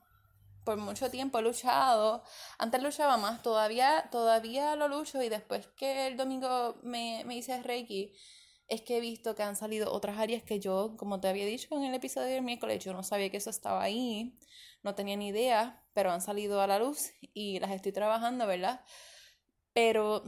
por 0.63 0.77
mucho 0.77 1.09
tiempo 1.09 1.39
he 1.39 1.41
luchado. 1.41 2.23
Antes 2.57 2.83
luchaba 2.83 3.17
más, 3.17 3.41
todavía, 3.41 4.09
todavía 4.11 4.75
lo 4.75 4.87
lucho 4.87 5.21
y 5.23 5.29
después 5.29 5.67
que 5.75 6.07
el 6.07 6.17
domingo 6.17 6.77
me, 6.83 7.23
me 7.25 7.35
hice 7.37 7.61
Reiki, 7.63 8.13
es 8.69 8.81
que 8.81 8.97
he 8.97 9.01
visto 9.01 9.35
que 9.35 9.43
han 9.43 9.55
salido 9.55 9.91
otras 9.91 10.17
áreas 10.17 10.43
que 10.43 10.59
yo, 10.59 10.95
como 10.97 11.19
te 11.19 11.27
había 11.27 11.45
dicho 11.45 11.75
en 11.75 11.83
el 11.83 11.93
episodio 11.95 12.27
del 12.27 12.43
miércoles, 12.43 12.83
yo 12.83 12.93
no 12.93 13.03
sabía 13.03 13.29
que 13.29 13.38
eso 13.38 13.49
estaba 13.49 13.81
ahí, 13.81 14.38
no 14.83 14.95
tenía 14.95 15.17
ni 15.17 15.29
idea, 15.29 15.83
pero 15.93 16.11
han 16.11 16.21
salido 16.21 16.61
a 16.61 16.67
la 16.67 16.79
luz 16.79 17.11
y 17.33 17.59
las 17.59 17.71
estoy 17.71 17.91
trabajando, 17.91 18.45
¿verdad? 18.47 18.85
Pero 19.73 20.23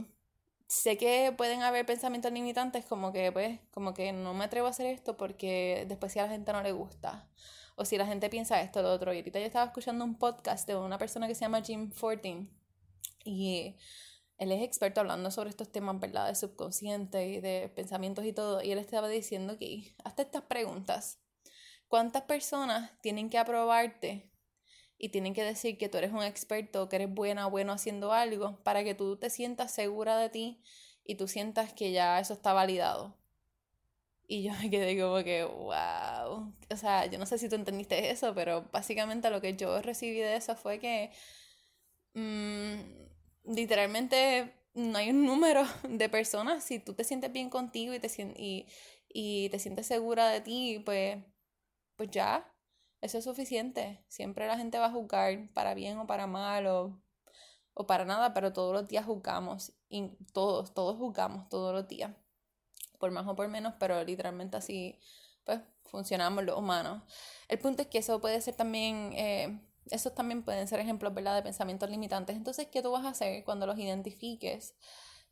sé 0.66 0.96
que 0.96 1.32
pueden 1.36 1.62
haber 1.62 1.86
pensamientos 1.86 2.32
limitantes 2.32 2.84
como 2.84 3.12
que, 3.12 3.30
pues, 3.30 3.60
como 3.70 3.94
que 3.94 4.12
no 4.12 4.34
me 4.34 4.44
atrevo 4.44 4.66
a 4.66 4.70
hacer 4.70 4.86
esto 4.86 5.16
porque 5.16 5.84
después 5.88 6.12
si 6.12 6.18
a 6.18 6.24
la 6.24 6.30
gente 6.30 6.52
no 6.52 6.62
le 6.62 6.72
gusta. 6.72 7.28
O 7.76 7.84
si 7.84 7.96
la 7.96 8.06
gente 8.06 8.28
piensa 8.28 8.60
esto 8.60 8.82
lo 8.82 8.92
otro. 8.92 9.12
Y 9.12 9.18
ahorita 9.18 9.38
yo 9.38 9.46
estaba 9.46 9.66
escuchando 9.66 10.04
un 10.04 10.18
podcast 10.18 10.66
de 10.66 10.76
una 10.76 10.98
persona 10.98 11.26
que 11.26 11.34
se 11.34 11.42
llama 11.42 11.62
Jim 11.62 11.90
Fortin. 11.90 12.50
Y 13.24 13.76
él 14.42 14.50
es 14.50 14.62
experto 14.62 15.00
hablando 15.00 15.30
sobre 15.30 15.50
estos 15.50 15.70
temas, 15.70 16.00
¿verdad? 16.00 16.26
De 16.26 16.34
subconsciente 16.34 17.28
y 17.28 17.40
de 17.40 17.70
pensamientos 17.74 18.24
y 18.24 18.32
todo. 18.32 18.60
Y 18.60 18.72
él 18.72 18.78
estaba 18.78 19.08
diciendo 19.08 19.56
que, 19.56 19.94
hasta 20.04 20.22
estas 20.22 20.42
preguntas. 20.42 21.20
¿Cuántas 21.86 22.22
personas 22.22 22.90
tienen 23.02 23.30
que 23.30 23.38
aprobarte 23.38 24.32
y 24.98 25.10
tienen 25.10 25.32
que 25.32 25.44
decir 25.44 25.78
que 25.78 25.88
tú 25.88 25.98
eres 25.98 26.12
un 26.12 26.22
experto, 26.22 26.88
que 26.88 26.96
eres 26.96 27.14
buena 27.14 27.46
o 27.46 27.50
bueno 27.50 27.72
haciendo 27.72 28.12
algo, 28.12 28.60
para 28.64 28.82
que 28.82 28.94
tú 28.94 29.16
te 29.16 29.30
sientas 29.30 29.70
segura 29.72 30.18
de 30.18 30.28
ti 30.28 30.62
y 31.04 31.14
tú 31.14 31.28
sientas 31.28 31.72
que 31.72 31.92
ya 31.92 32.18
eso 32.18 32.34
está 32.34 32.52
validado? 32.52 33.16
Y 34.26 34.42
yo 34.42 34.52
me 34.54 34.70
quedé 34.70 35.00
como 35.00 35.22
que, 35.22 35.44
wow. 35.44 36.52
O 36.70 36.76
sea, 36.76 37.06
yo 37.06 37.18
no 37.18 37.26
sé 37.26 37.38
si 37.38 37.48
tú 37.48 37.54
entendiste 37.54 38.10
eso, 38.10 38.34
pero 38.34 38.68
básicamente 38.72 39.30
lo 39.30 39.40
que 39.40 39.56
yo 39.56 39.80
recibí 39.82 40.18
de 40.18 40.34
eso 40.34 40.56
fue 40.56 40.80
que... 40.80 41.12
Mmm, 42.14 43.02
literalmente 43.44 44.54
no 44.74 44.98
hay 44.98 45.10
un 45.10 45.24
número 45.26 45.64
de 45.88 46.08
personas. 46.08 46.64
Si 46.64 46.78
tú 46.78 46.94
te 46.94 47.04
sientes 47.04 47.32
bien 47.32 47.50
contigo 47.50 47.94
y 47.94 48.00
te, 48.00 48.08
y, 48.36 48.66
y 49.08 49.48
te 49.50 49.58
sientes 49.58 49.86
segura 49.86 50.28
de 50.28 50.40
ti, 50.40 50.82
pues, 50.84 51.18
pues 51.96 52.10
ya, 52.10 52.52
eso 53.00 53.18
es 53.18 53.24
suficiente. 53.24 54.04
Siempre 54.08 54.46
la 54.46 54.56
gente 54.56 54.78
va 54.78 54.86
a 54.86 54.92
juzgar 54.92 55.48
para 55.52 55.74
bien 55.74 55.98
o 55.98 56.06
para 56.06 56.26
mal 56.26 56.66
o, 56.66 57.02
o 57.74 57.86
para 57.86 58.04
nada, 58.04 58.34
pero 58.34 58.52
todos 58.52 58.72
los 58.72 58.88
días 58.88 59.04
juzgamos. 59.04 59.72
Y 59.88 60.08
todos, 60.32 60.72
todos 60.74 60.96
juzgamos 60.96 61.48
todos 61.48 61.74
los 61.74 61.88
días. 61.88 62.12
Por 62.98 63.10
más 63.10 63.26
o 63.26 63.34
por 63.34 63.48
menos, 63.48 63.74
pero 63.78 64.02
literalmente 64.04 64.56
así, 64.56 64.98
pues, 65.44 65.60
funcionamos 65.84 66.44
los 66.44 66.56
humanos. 66.56 67.02
El 67.48 67.58
punto 67.58 67.82
es 67.82 67.88
que 67.88 67.98
eso 67.98 68.20
puede 68.20 68.40
ser 68.40 68.54
también... 68.54 69.12
Eh, 69.14 69.60
esos 69.90 70.14
también 70.14 70.42
pueden 70.42 70.68
ser 70.68 70.80
ejemplos, 70.80 71.14
¿verdad?, 71.14 71.34
de 71.34 71.42
pensamientos 71.42 71.90
limitantes. 71.90 72.36
Entonces, 72.36 72.68
¿qué 72.70 72.82
tú 72.82 72.92
vas 72.92 73.04
a 73.04 73.10
hacer 73.10 73.44
cuando 73.44 73.66
los 73.66 73.78
identifiques? 73.78 74.74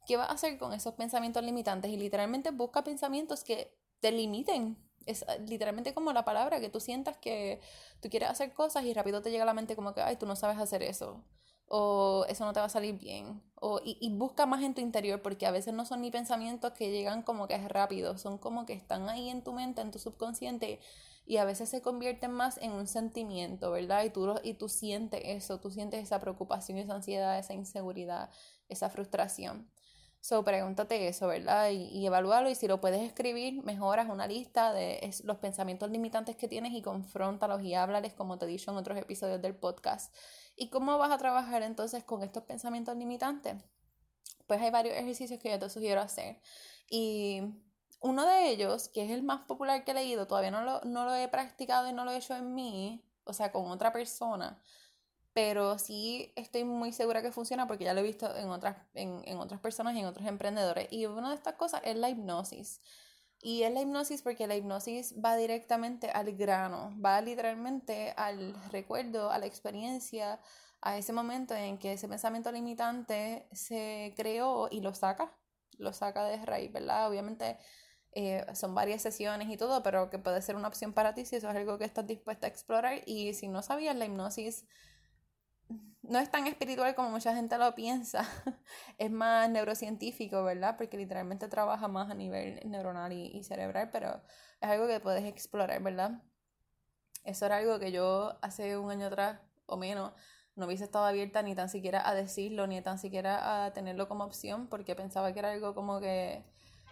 ¿Qué 0.06 0.16
vas 0.16 0.28
a 0.30 0.32
hacer 0.32 0.58
con 0.58 0.72
esos 0.72 0.94
pensamientos 0.94 1.42
limitantes? 1.42 1.90
Y 1.90 1.96
literalmente 1.96 2.50
busca 2.50 2.82
pensamientos 2.82 3.44
que 3.44 3.76
te 4.00 4.12
limiten. 4.12 4.76
Es 5.06 5.24
ah, 5.28 5.36
literalmente 5.36 5.94
como 5.94 6.12
la 6.12 6.24
palabra, 6.24 6.60
que 6.60 6.68
tú 6.68 6.80
sientas 6.80 7.16
que 7.18 7.60
tú 8.00 8.08
quieres 8.10 8.30
hacer 8.30 8.52
cosas 8.52 8.84
y 8.84 8.92
rápido 8.94 9.22
te 9.22 9.30
llega 9.30 9.44
a 9.44 9.46
la 9.46 9.54
mente 9.54 9.76
como 9.76 9.94
que, 9.94 10.02
ay, 10.02 10.16
tú 10.16 10.26
no 10.26 10.36
sabes 10.36 10.58
hacer 10.58 10.82
eso. 10.82 11.24
O 11.66 12.24
eso 12.28 12.44
no 12.44 12.52
te 12.52 12.60
va 12.60 12.66
a 12.66 12.70
salir 12.70 12.98
bien. 12.98 13.42
O, 13.54 13.80
y, 13.84 13.96
y 14.00 14.10
busca 14.16 14.46
más 14.46 14.62
en 14.62 14.74
tu 14.74 14.80
interior, 14.80 15.22
porque 15.22 15.46
a 15.46 15.52
veces 15.52 15.72
no 15.74 15.84
son 15.84 16.00
ni 16.00 16.10
pensamientos 16.10 16.72
que 16.72 16.90
llegan 16.90 17.22
como 17.22 17.46
que 17.46 17.54
es 17.54 17.68
rápido, 17.68 18.18
son 18.18 18.38
como 18.38 18.66
que 18.66 18.72
están 18.72 19.08
ahí 19.08 19.30
en 19.30 19.44
tu 19.44 19.52
mente, 19.52 19.80
en 19.80 19.92
tu 19.92 19.98
subconsciente 19.98 20.80
y 21.30 21.36
a 21.36 21.44
veces 21.44 21.68
se 21.68 21.80
convierten 21.80 22.32
más 22.32 22.58
en 22.58 22.72
un 22.72 22.88
sentimiento, 22.88 23.70
¿verdad? 23.70 24.02
Y 24.02 24.10
tú, 24.10 24.34
y 24.42 24.54
tú 24.54 24.68
sientes 24.68 25.20
eso, 25.24 25.60
tú 25.60 25.70
sientes 25.70 26.02
esa 26.02 26.18
preocupación, 26.18 26.76
esa 26.76 26.96
ansiedad, 26.96 27.38
esa 27.38 27.54
inseguridad, 27.54 28.30
esa 28.68 28.90
frustración. 28.90 29.70
So, 30.18 30.42
pregúntate 30.42 31.06
eso, 31.06 31.28
¿verdad? 31.28 31.70
Y, 31.70 31.84
y 31.84 32.04
evalúalo 32.04 32.50
y 32.50 32.56
si 32.56 32.66
lo 32.66 32.80
puedes 32.80 33.00
escribir, 33.02 33.62
mejoras 33.62 34.10
una 34.10 34.26
lista 34.26 34.72
de 34.72 35.08
los 35.22 35.36
pensamientos 35.36 35.88
limitantes 35.88 36.34
que 36.34 36.48
tienes 36.48 36.72
y 36.72 36.82
confróntalos 36.82 37.62
y 37.62 37.74
háblales, 37.74 38.12
como 38.12 38.36
te 38.36 38.46
he 38.46 38.48
dicho 38.48 38.72
en 38.72 38.78
otros 38.78 38.98
episodios 38.98 39.40
del 39.40 39.54
podcast. 39.54 40.12
¿Y 40.56 40.68
cómo 40.68 40.98
vas 40.98 41.12
a 41.12 41.18
trabajar 41.18 41.62
entonces 41.62 42.02
con 42.02 42.24
estos 42.24 42.42
pensamientos 42.42 42.96
limitantes? 42.96 43.54
Pues 44.48 44.60
hay 44.60 44.72
varios 44.72 44.96
ejercicios 44.96 45.38
que 45.38 45.50
yo 45.50 45.60
te 45.60 45.70
sugiero 45.70 46.00
hacer. 46.00 46.40
Y 46.90 47.40
uno 48.00 48.26
de 48.26 48.48
ellos, 48.50 48.88
que 48.88 49.04
es 49.04 49.10
el 49.10 49.22
más 49.22 49.42
popular 49.42 49.84
que 49.84 49.92
he 49.92 49.94
leído, 49.94 50.26
todavía 50.26 50.50
no 50.50 50.62
lo, 50.62 50.80
no 50.82 51.04
lo 51.04 51.14
he 51.14 51.28
practicado 51.28 51.88
y 51.88 51.92
no 51.92 52.04
lo 52.04 52.10
he 52.10 52.16
hecho 52.16 52.34
en 52.34 52.54
mí, 52.54 53.04
o 53.24 53.32
sea, 53.32 53.52
con 53.52 53.70
otra 53.70 53.92
persona, 53.92 54.60
pero 55.32 55.78
sí 55.78 56.32
estoy 56.36 56.64
muy 56.64 56.92
segura 56.92 57.22
que 57.22 57.32
funciona 57.32 57.66
porque 57.66 57.84
ya 57.84 57.94
lo 57.94 58.00
he 58.00 58.04
visto 58.04 58.34
en 58.36 58.48
otras, 58.50 58.76
en, 58.94 59.22
en 59.24 59.38
otras 59.38 59.60
personas 59.60 59.94
y 59.94 60.00
en 60.00 60.06
otros 60.06 60.26
emprendedores. 60.26 60.88
Y 60.90 61.06
una 61.06 61.30
de 61.30 61.36
estas 61.36 61.54
cosas 61.54 61.82
es 61.84 61.96
la 61.96 62.08
hipnosis. 62.08 62.80
Y 63.42 63.62
es 63.62 63.72
la 63.72 63.80
hipnosis 63.80 64.22
porque 64.22 64.46
la 64.46 64.56
hipnosis 64.56 65.14
va 65.24 65.36
directamente 65.36 66.10
al 66.10 66.32
grano, 66.36 66.92
va 67.02 67.20
literalmente 67.22 68.12
al 68.16 68.54
recuerdo, 68.70 69.30
a 69.30 69.38
la 69.38 69.46
experiencia, 69.46 70.40
a 70.82 70.98
ese 70.98 71.12
momento 71.12 71.54
en 71.54 71.78
que 71.78 71.92
ese 71.94 72.08
pensamiento 72.08 72.52
limitante 72.52 73.48
se 73.52 74.14
creó 74.16 74.68
y 74.70 74.80
lo 74.80 74.94
saca, 74.94 75.32
lo 75.78 75.92
saca 75.92 76.24
de 76.24 76.44
raíz, 76.44 76.72
¿verdad? 76.72 77.08
Obviamente 77.08 77.58
eh, 78.12 78.44
son 78.54 78.74
varias 78.74 79.02
sesiones 79.02 79.48
y 79.48 79.56
todo, 79.56 79.82
pero 79.82 80.10
que 80.10 80.18
puede 80.18 80.42
ser 80.42 80.56
una 80.56 80.68
opción 80.68 80.92
para 80.92 81.14
ti 81.14 81.24
si 81.24 81.36
eso 81.36 81.48
es 81.50 81.56
algo 81.56 81.78
que 81.78 81.84
estás 81.84 82.06
dispuesta 82.06 82.46
a 82.46 82.50
explorar. 82.50 83.02
Y 83.06 83.34
si 83.34 83.48
no 83.48 83.62
sabías, 83.62 83.96
la 83.96 84.06
hipnosis 84.06 84.64
no 86.02 86.18
es 86.18 86.30
tan 86.30 86.46
espiritual 86.46 86.94
como 86.94 87.10
mucha 87.10 87.34
gente 87.34 87.56
lo 87.58 87.74
piensa, 87.74 88.26
es 88.98 89.10
más 89.10 89.48
neurocientífico, 89.48 90.42
¿verdad? 90.42 90.76
Porque 90.76 90.96
literalmente 90.96 91.48
trabaja 91.48 91.88
más 91.88 92.10
a 92.10 92.14
nivel 92.14 92.60
neuronal 92.68 93.12
y, 93.12 93.42
cerebral, 93.44 93.90
pero 93.92 94.20
es 94.60 94.68
algo 94.68 94.86
que 94.88 95.00
puedes 95.00 95.24
explorar, 95.24 95.82
¿verdad? 95.82 96.22
Eso 97.24 97.46
era 97.46 97.58
algo 97.58 97.78
que 97.78 97.92
yo 97.92 98.38
hace 98.42 98.76
un 98.76 98.90
año 98.90 99.06
atrás 99.06 99.40
o 99.66 99.76
menos 99.76 100.12
no 100.56 100.66
hubiese 100.66 100.84
estado 100.84 101.04
abierta 101.04 101.42
ni 101.42 101.54
tan 101.54 101.68
siquiera 101.68 102.06
a 102.06 102.14
decirlo, 102.14 102.66
ni 102.66 102.82
tan 102.82 102.98
siquiera 102.98 103.64
a 103.64 103.72
tenerlo 103.72 104.08
como 104.08 104.24
opción, 104.24 104.66
porque 104.68 104.96
pensaba 104.96 105.32
que 105.32 105.38
era 105.38 105.52
algo 105.52 105.74
como 105.74 106.00
que 106.00 106.44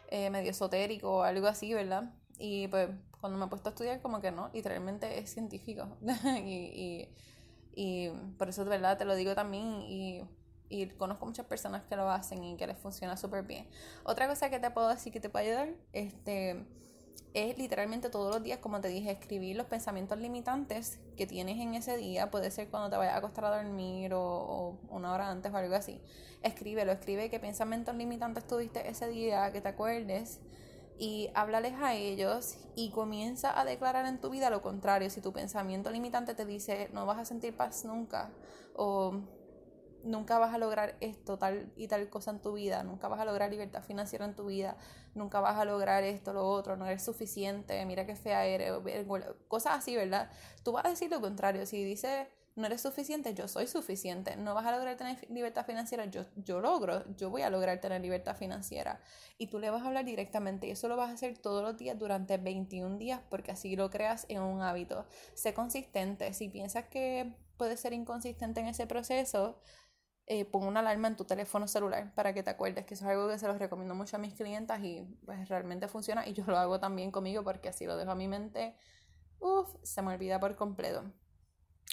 eh, 0.09 0.31
medio 0.31 0.51
esotérico 0.51 1.19
o 1.19 1.23
algo 1.23 1.47
así, 1.47 1.73
¿verdad? 1.75 2.13
Y 2.39 2.69
pues 2.69 2.89
cuando 3.21 3.39
me 3.39 3.47
he 3.47 3.49
puesto 3.49 3.69
a 3.69 3.73
estudiar 3.73 4.01
como 4.01 4.21
que 4.21 4.31
no, 4.31 4.51
literalmente 4.53 5.19
es 5.19 5.31
científico. 5.31 5.97
y, 6.45 7.09
y, 7.75 8.11
por 8.39 8.49
eso, 8.49 8.65
de 8.65 8.71
verdad, 8.71 8.97
te 8.99 9.05
lo 9.05 9.15
digo 9.15 9.35
también 9.35 9.83
y, 9.83 10.23
y 10.69 10.87
conozco 10.87 11.27
muchas 11.27 11.47
personas 11.47 11.85
que 11.85 11.97
lo 11.97 12.11
hacen 12.11 12.43
y 12.43 12.57
que 12.57 12.67
les 12.67 12.79
funciona 12.79 13.17
súper 13.17 13.45
bien. 13.45 13.69
Otra 14.05 14.29
cosa 14.29 14.51
que 14.51 14.59
te 14.59 14.71
puedo 14.71 14.89
decir 14.89 15.13
que 15.13 15.21
te 15.21 15.29
puede 15.29 15.47
ayudar, 15.47 15.75
este, 15.93 16.67
es 17.35 17.59
literalmente 17.59 18.11
todos 18.11 18.35
los 18.35 18.43
días, 18.43 18.59
como 18.59 18.81
te 18.81 18.89
dije, 18.89 19.11
escribir 19.11 19.57
los 19.57 19.67
pensamientos 19.67 20.19
limitantes 20.19 20.99
que 21.17 21.27
tienes 21.27 21.59
en 21.59 21.75
ese 21.75 21.97
día. 21.97 22.31
Puede 22.31 22.51
ser 22.51 22.69
cuando 22.69 22.91
te 22.91 22.97
vayas 22.97 23.15
a 23.15 23.19
acostar 23.19 23.45
a 23.45 23.63
dormir 23.63 24.13
o, 24.15 24.79
una 24.91 25.13
hora 25.13 25.31
antes 25.31 25.53
o 25.53 25.57
algo 25.57 25.75
así. 25.75 26.01
Escríbelo, 26.43 26.93
escribe 26.93 27.31
qué 27.31 27.39
pensamientos 27.39 27.95
limitantes 27.95 28.47
tuviste 28.47 28.89
ese 28.89 29.09
día, 29.09 29.53
que 29.53 29.61
te 29.61 29.69
acuerdes. 29.69 30.41
Y 31.01 31.31
háblales 31.35 31.75
a 31.81 31.95
ellos 31.95 32.59
y 32.75 32.91
comienza 32.91 33.59
a 33.59 33.65
declarar 33.65 34.07
en 34.07 34.21
tu 34.21 34.31
vida 34.31 34.51
lo 34.51 34.63
contrario. 34.63 35.11
Si 35.11 35.21
tu 35.21 35.33
pensamiento 35.33 35.91
limitante 35.91 36.35
te 36.35 36.45
dice 36.45 36.91
no 36.93 37.07
vas 37.07 37.19
a 37.19 37.25
sentir 37.25 37.57
paz 37.57 37.85
nunca 37.85 38.33
o 38.75 39.21
nunca 40.05 40.39
vas 40.39 40.55
a 40.55 40.59
lograr 40.59 40.97
esto, 41.01 41.39
tal 41.39 41.73
y 41.77 41.89
tal 41.89 42.09
cosa 42.09 42.31
en 42.31 42.41
tu 42.41 42.53
vida, 42.53 42.83
nunca 42.83 43.09
vas 43.09 43.21
a 43.21 43.25
lograr 43.25 43.51
libertad 43.51 43.83
financiera 43.83 44.25
en 44.25 44.35
tu 44.35 44.47
vida, 44.47 44.77
nunca 45.15 45.41
vas 45.41 45.57
a 45.57 45.65
lograr 45.65 46.05
esto, 46.05 46.33
lo 46.33 46.47
otro, 46.49 46.77
no 46.77 46.87
eres 46.87 47.03
suficiente, 47.03 47.85
mira 47.87 48.07
qué 48.07 48.17
fea 48.17 48.47
eres, 48.47 48.73
cosas 49.49 49.79
así, 49.79 49.97
¿verdad? 49.97 50.31
Tú 50.63 50.73
vas 50.73 50.85
a 50.85 50.91
decir 50.91 51.11
lo 51.11 51.21
contrario, 51.21 51.67
si 51.67 51.85
dices 51.85 52.29
no 52.59 52.67
eres 52.67 52.81
suficiente, 52.83 53.35
yo 53.35 53.47
soy 53.47 53.69
suficiente, 53.69 54.37
no 54.37 54.53
vas 54.53 54.67
a 54.67 54.73
lograr 54.73 54.97
tener 54.97 55.17
libertad 55.31 55.65
financiera, 55.65 56.07
yo, 56.07 56.25
yo 56.35 56.61
logro, 56.61 57.05
yo 57.17 57.31
voy 57.31 57.43
a 57.43 57.51
lograr 57.51 57.81
tener 57.81 58.01
libertad 58.01 58.37
financiera. 58.37 59.01
Y 59.39 59.47
tú 59.47 59.61
le 59.61 59.71
vas 59.71 59.83
a 59.83 59.87
hablar 59.87 60.05
directamente 60.05 60.67
y 60.67 60.73
eso 60.73 60.89
lo 60.89 60.97
vas 60.97 61.11
a 61.11 61.13
hacer 61.13 61.39
todos 61.39 61.63
los 61.63 61.77
días 61.77 61.97
durante 61.97 62.37
21 62.37 62.99
días 62.99 63.21
porque 63.31 63.53
así 63.53 63.77
lo 63.77 63.91
creas 63.91 64.27
en 64.29 64.43
un 64.43 64.61
hábito. 64.61 65.07
Sé 65.35 65.55
consistente, 65.55 66.35
si 66.35 66.49
piensas 66.49 66.87
que 66.87 67.33
puedes 67.57 67.79
ser 67.79 67.93
inconsistente 67.93 68.61
en 68.61 68.67
ese 68.67 68.89
proceso, 68.89 69.61
eh, 70.29 70.45
pon 70.45 70.65
una 70.65 70.81
alarma 70.81 71.09
en 71.09 71.17
tu 71.17 71.25
teléfono 71.25 71.67
celular 71.67 72.13
para 72.15 72.35
que 72.35 72.43
te 72.43 72.51
acuerdes, 72.51 72.85
que 72.85 72.95
eso 72.95 73.05
es 73.07 73.11
algo 73.11 73.29
que 73.29 73.39
se 73.39 73.49
los 73.49 73.59
recomiendo 73.59 73.95
mucho 73.95 74.17
a 74.17 74.19
mis 74.19 74.35
clientas 74.35 74.83
y 74.83 75.03
pues 75.25 75.49
realmente 75.49 75.89
funciona 75.89 76.27
y 76.29 76.35
yo 76.35 76.45
lo 76.47 76.59
hago 76.59 76.79
también 76.79 77.11
conmigo 77.11 77.43
porque 77.43 77.71
así 77.71 77.87
lo 77.87 77.97
dejo 77.97 78.11
a 78.11 78.15
mi 78.15 78.29
mente, 78.29 78.75
uff, 79.41 79.75
se 79.83 80.03
me 80.03 80.13
olvida 80.13 80.39
por 80.39 80.55
completo. 80.55 81.05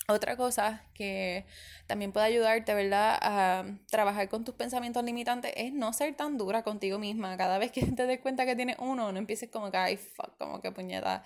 Otra 0.08 0.38
cosa 0.38 0.84
que 0.94 1.46
también 1.88 2.12
puede 2.12 2.28
ayudarte, 2.28 2.76
¿verdad?, 2.76 3.18
a 3.22 3.66
trabajar 3.90 4.30
con 4.30 4.46
tus 4.46 4.54
pensamientos 4.54 5.04
limitantes 5.04 5.52
es 5.56 5.74
no 5.74 5.94
ser 5.94 6.16
tan 6.16 6.38
dura 6.38 6.62
contigo 6.62 7.00
misma. 7.00 7.36
Cada 7.38 7.58
vez 7.58 7.72
que 7.72 7.84
te 7.88 8.06
des 8.06 8.20
cuenta 8.20 8.46
que 8.46 8.56
tienes 8.56 8.76
uno, 8.78 9.12
no 9.12 9.18
empieces 9.18 9.50
como 9.50 9.72
que, 9.72 9.78
ay, 9.78 9.98
fuck, 9.98 10.38
como 10.38 10.62
que 10.62 10.72
puñeta, 10.72 11.24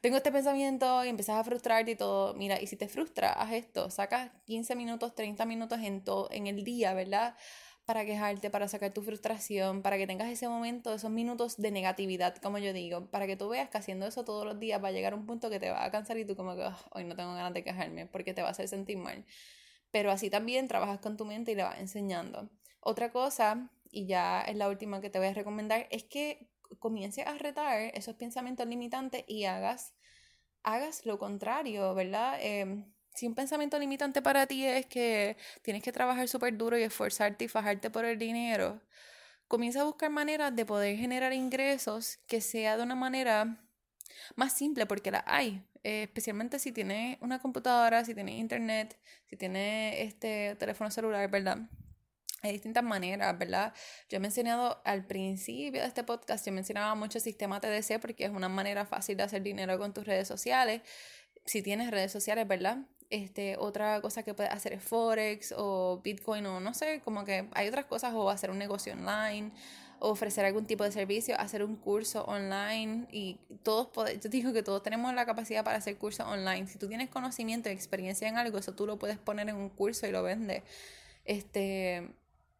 tengo 0.00 0.16
este 0.16 0.32
pensamiento 0.32 1.04
y 1.04 1.08
empiezas 1.08 1.36
a 1.36 1.44
frustrarte 1.44 1.92
y 1.92 1.96
todo. 1.96 2.34
Mira, 2.34 2.60
y 2.60 2.66
si 2.66 2.76
te 2.76 2.88
frustra, 2.88 3.32
haz 3.32 3.52
esto, 3.52 3.90
sacas 3.90 4.30
15 4.44 4.74
minutos, 4.74 5.14
30 5.14 5.46
minutos 5.46 5.78
en, 5.80 6.02
en 6.30 6.46
el 6.48 6.64
día, 6.64 6.94
¿verdad? 6.94 7.36
Para 7.86 8.04
quejarte, 8.04 8.50
para 8.50 8.66
sacar 8.66 8.92
tu 8.92 9.02
frustración, 9.02 9.80
para 9.80 9.96
que 9.96 10.08
tengas 10.08 10.28
ese 10.28 10.48
momento, 10.48 10.92
esos 10.92 11.10
minutos 11.10 11.56
de 11.56 11.70
negatividad, 11.70 12.36
como 12.38 12.58
yo 12.58 12.72
digo, 12.72 13.06
para 13.06 13.28
que 13.28 13.36
tú 13.36 13.48
veas 13.48 13.70
que 13.70 13.78
haciendo 13.78 14.06
eso 14.06 14.24
todos 14.24 14.44
los 14.44 14.58
días 14.58 14.82
va 14.82 14.88
a 14.88 14.90
llegar 14.90 15.14
un 15.14 15.24
punto 15.24 15.48
que 15.50 15.60
te 15.60 15.70
va 15.70 15.84
a 15.84 15.90
cansar 15.92 16.18
y 16.18 16.24
tú 16.24 16.34
como 16.34 16.56
que 16.56 16.68
hoy 16.90 17.04
no 17.04 17.14
tengo 17.14 17.32
ganas 17.34 17.54
de 17.54 17.62
quejarme 17.62 18.06
porque 18.06 18.34
te 18.34 18.42
va 18.42 18.48
a 18.48 18.50
hacer 18.50 18.66
sentir 18.66 18.98
mal. 18.98 19.24
Pero 19.92 20.10
así 20.10 20.30
también 20.30 20.66
trabajas 20.66 20.98
con 20.98 21.16
tu 21.16 21.24
mente 21.24 21.52
y 21.52 21.54
le 21.54 21.62
vas 21.62 21.78
enseñando. 21.78 22.50
Otra 22.80 23.12
cosa, 23.12 23.70
y 23.92 24.06
ya 24.06 24.42
es 24.42 24.56
la 24.56 24.68
última 24.68 25.00
que 25.00 25.08
te 25.08 25.20
voy 25.20 25.28
a 25.28 25.34
recomendar, 25.34 25.86
es 25.90 26.02
que 26.04 26.50
comiences 26.80 27.24
a 27.24 27.34
retar 27.38 27.80
esos 27.94 28.16
pensamientos 28.16 28.66
limitantes 28.66 29.24
y 29.28 29.44
hagas, 29.44 29.94
hagas 30.64 31.06
lo 31.06 31.18
contrario, 31.18 31.94
¿verdad? 31.94 32.38
Eh, 32.40 32.84
si 33.16 33.26
un 33.26 33.34
pensamiento 33.34 33.78
limitante 33.78 34.20
para 34.22 34.46
ti 34.46 34.66
es 34.66 34.86
que 34.86 35.36
tienes 35.62 35.82
que 35.82 35.90
trabajar 35.90 36.28
súper 36.28 36.56
duro 36.56 36.78
y 36.78 36.82
esforzarte 36.82 37.46
y 37.46 37.48
fajarte 37.48 37.90
por 37.90 38.04
el 38.04 38.18
dinero, 38.18 38.80
comienza 39.48 39.80
a 39.80 39.84
buscar 39.84 40.10
maneras 40.10 40.54
de 40.54 40.66
poder 40.66 40.96
generar 40.96 41.32
ingresos 41.32 42.18
que 42.26 42.40
sea 42.40 42.76
de 42.76 42.82
una 42.82 42.94
manera 42.94 43.58
más 44.34 44.52
simple, 44.52 44.86
porque 44.86 45.10
la 45.10 45.24
hay. 45.26 45.64
Eh, 45.82 46.02
especialmente 46.02 46.58
si 46.58 46.72
tienes 46.72 47.16
una 47.20 47.38
computadora, 47.38 48.04
si 48.04 48.14
tienes 48.14 48.34
internet, 48.34 48.98
si 49.26 49.36
tienes 49.36 49.94
este 50.00 50.56
teléfono 50.56 50.90
celular, 50.90 51.30
¿verdad? 51.30 51.58
Hay 52.42 52.52
distintas 52.52 52.84
maneras, 52.84 53.38
¿verdad? 53.38 53.72
Yo 54.10 54.16
he 54.18 54.20
mencionado 54.20 54.82
al 54.84 55.06
principio 55.06 55.80
de 55.80 55.86
este 55.86 56.04
podcast, 56.04 56.44
yo 56.44 56.52
mencionaba 56.52 56.94
mucho 56.94 57.18
el 57.18 57.24
sistema 57.24 57.60
TDC 57.60 57.98
porque 58.00 58.24
es 58.24 58.30
una 58.30 58.48
manera 58.48 58.84
fácil 58.84 59.16
de 59.16 59.22
hacer 59.22 59.42
dinero 59.42 59.78
con 59.78 59.94
tus 59.94 60.04
redes 60.04 60.28
sociales. 60.28 60.82
Si 61.46 61.62
tienes 61.62 61.90
redes 61.90 62.12
sociales, 62.12 62.46
¿verdad? 62.46 62.78
Este, 63.10 63.56
otra 63.56 64.00
cosa 64.00 64.22
que 64.24 64.34
puedes 64.34 64.52
hacer 64.52 64.72
es 64.72 64.82
Forex 64.82 65.54
o 65.56 66.00
Bitcoin 66.02 66.44
o 66.46 66.60
no 66.60 66.74
sé, 66.74 67.00
como 67.04 67.24
que 67.24 67.48
hay 67.54 67.68
otras 67.68 67.84
cosas 67.84 68.12
o 68.14 68.28
hacer 68.30 68.50
un 68.50 68.58
negocio 68.58 68.92
online 68.94 69.52
o 70.00 70.10
ofrecer 70.10 70.44
algún 70.44 70.66
tipo 70.66 70.84
de 70.84 70.92
servicio, 70.92 71.38
hacer 71.38 71.62
un 71.62 71.76
curso 71.76 72.24
online 72.24 73.06
y 73.10 73.38
todos 73.62 73.88
yo 74.20 74.28
digo 74.28 74.52
que 74.52 74.62
todos 74.62 74.82
tenemos 74.82 75.14
la 75.14 75.24
capacidad 75.24 75.64
para 75.64 75.78
hacer 75.78 75.96
cursos 75.96 76.26
online. 76.26 76.66
Si 76.66 76.78
tú 76.78 76.88
tienes 76.88 77.08
conocimiento 77.08 77.68
y 77.68 77.72
experiencia 77.72 78.28
en 78.28 78.36
algo, 78.38 78.58
eso 78.58 78.74
tú 78.74 78.86
lo 78.86 78.98
puedes 78.98 79.18
poner 79.18 79.48
en 79.48 79.56
un 79.56 79.70
curso 79.70 80.06
y 80.06 80.10
lo 80.10 80.22
vendes. 80.22 80.62
Este, 81.24 82.10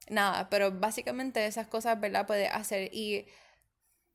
nada, 0.08 0.48
pero 0.48 0.72
básicamente 0.72 1.44
esas 1.46 1.66
cosas, 1.66 2.00
¿verdad? 2.00 2.26
Puedes 2.26 2.50
hacer 2.50 2.90
y 2.92 3.26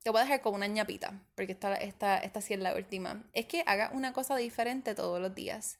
te 0.03 0.09
voy 0.09 0.19
a 0.19 0.23
dejar 0.23 0.41
como 0.41 0.55
una 0.55 0.67
ñapita, 0.67 1.21
porque 1.35 1.51
esta, 1.51 1.75
esta, 1.75 2.17
esta 2.17 2.41
sí 2.41 2.53
es 2.53 2.59
la 2.59 2.75
última. 2.75 3.23
Es 3.33 3.45
que 3.45 3.63
haga 3.67 3.91
una 3.93 4.13
cosa 4.13 4.35
diferente 4.35 4.95
todos 4.95 5.21
los 5.21 5.35
días. 5.35 5.77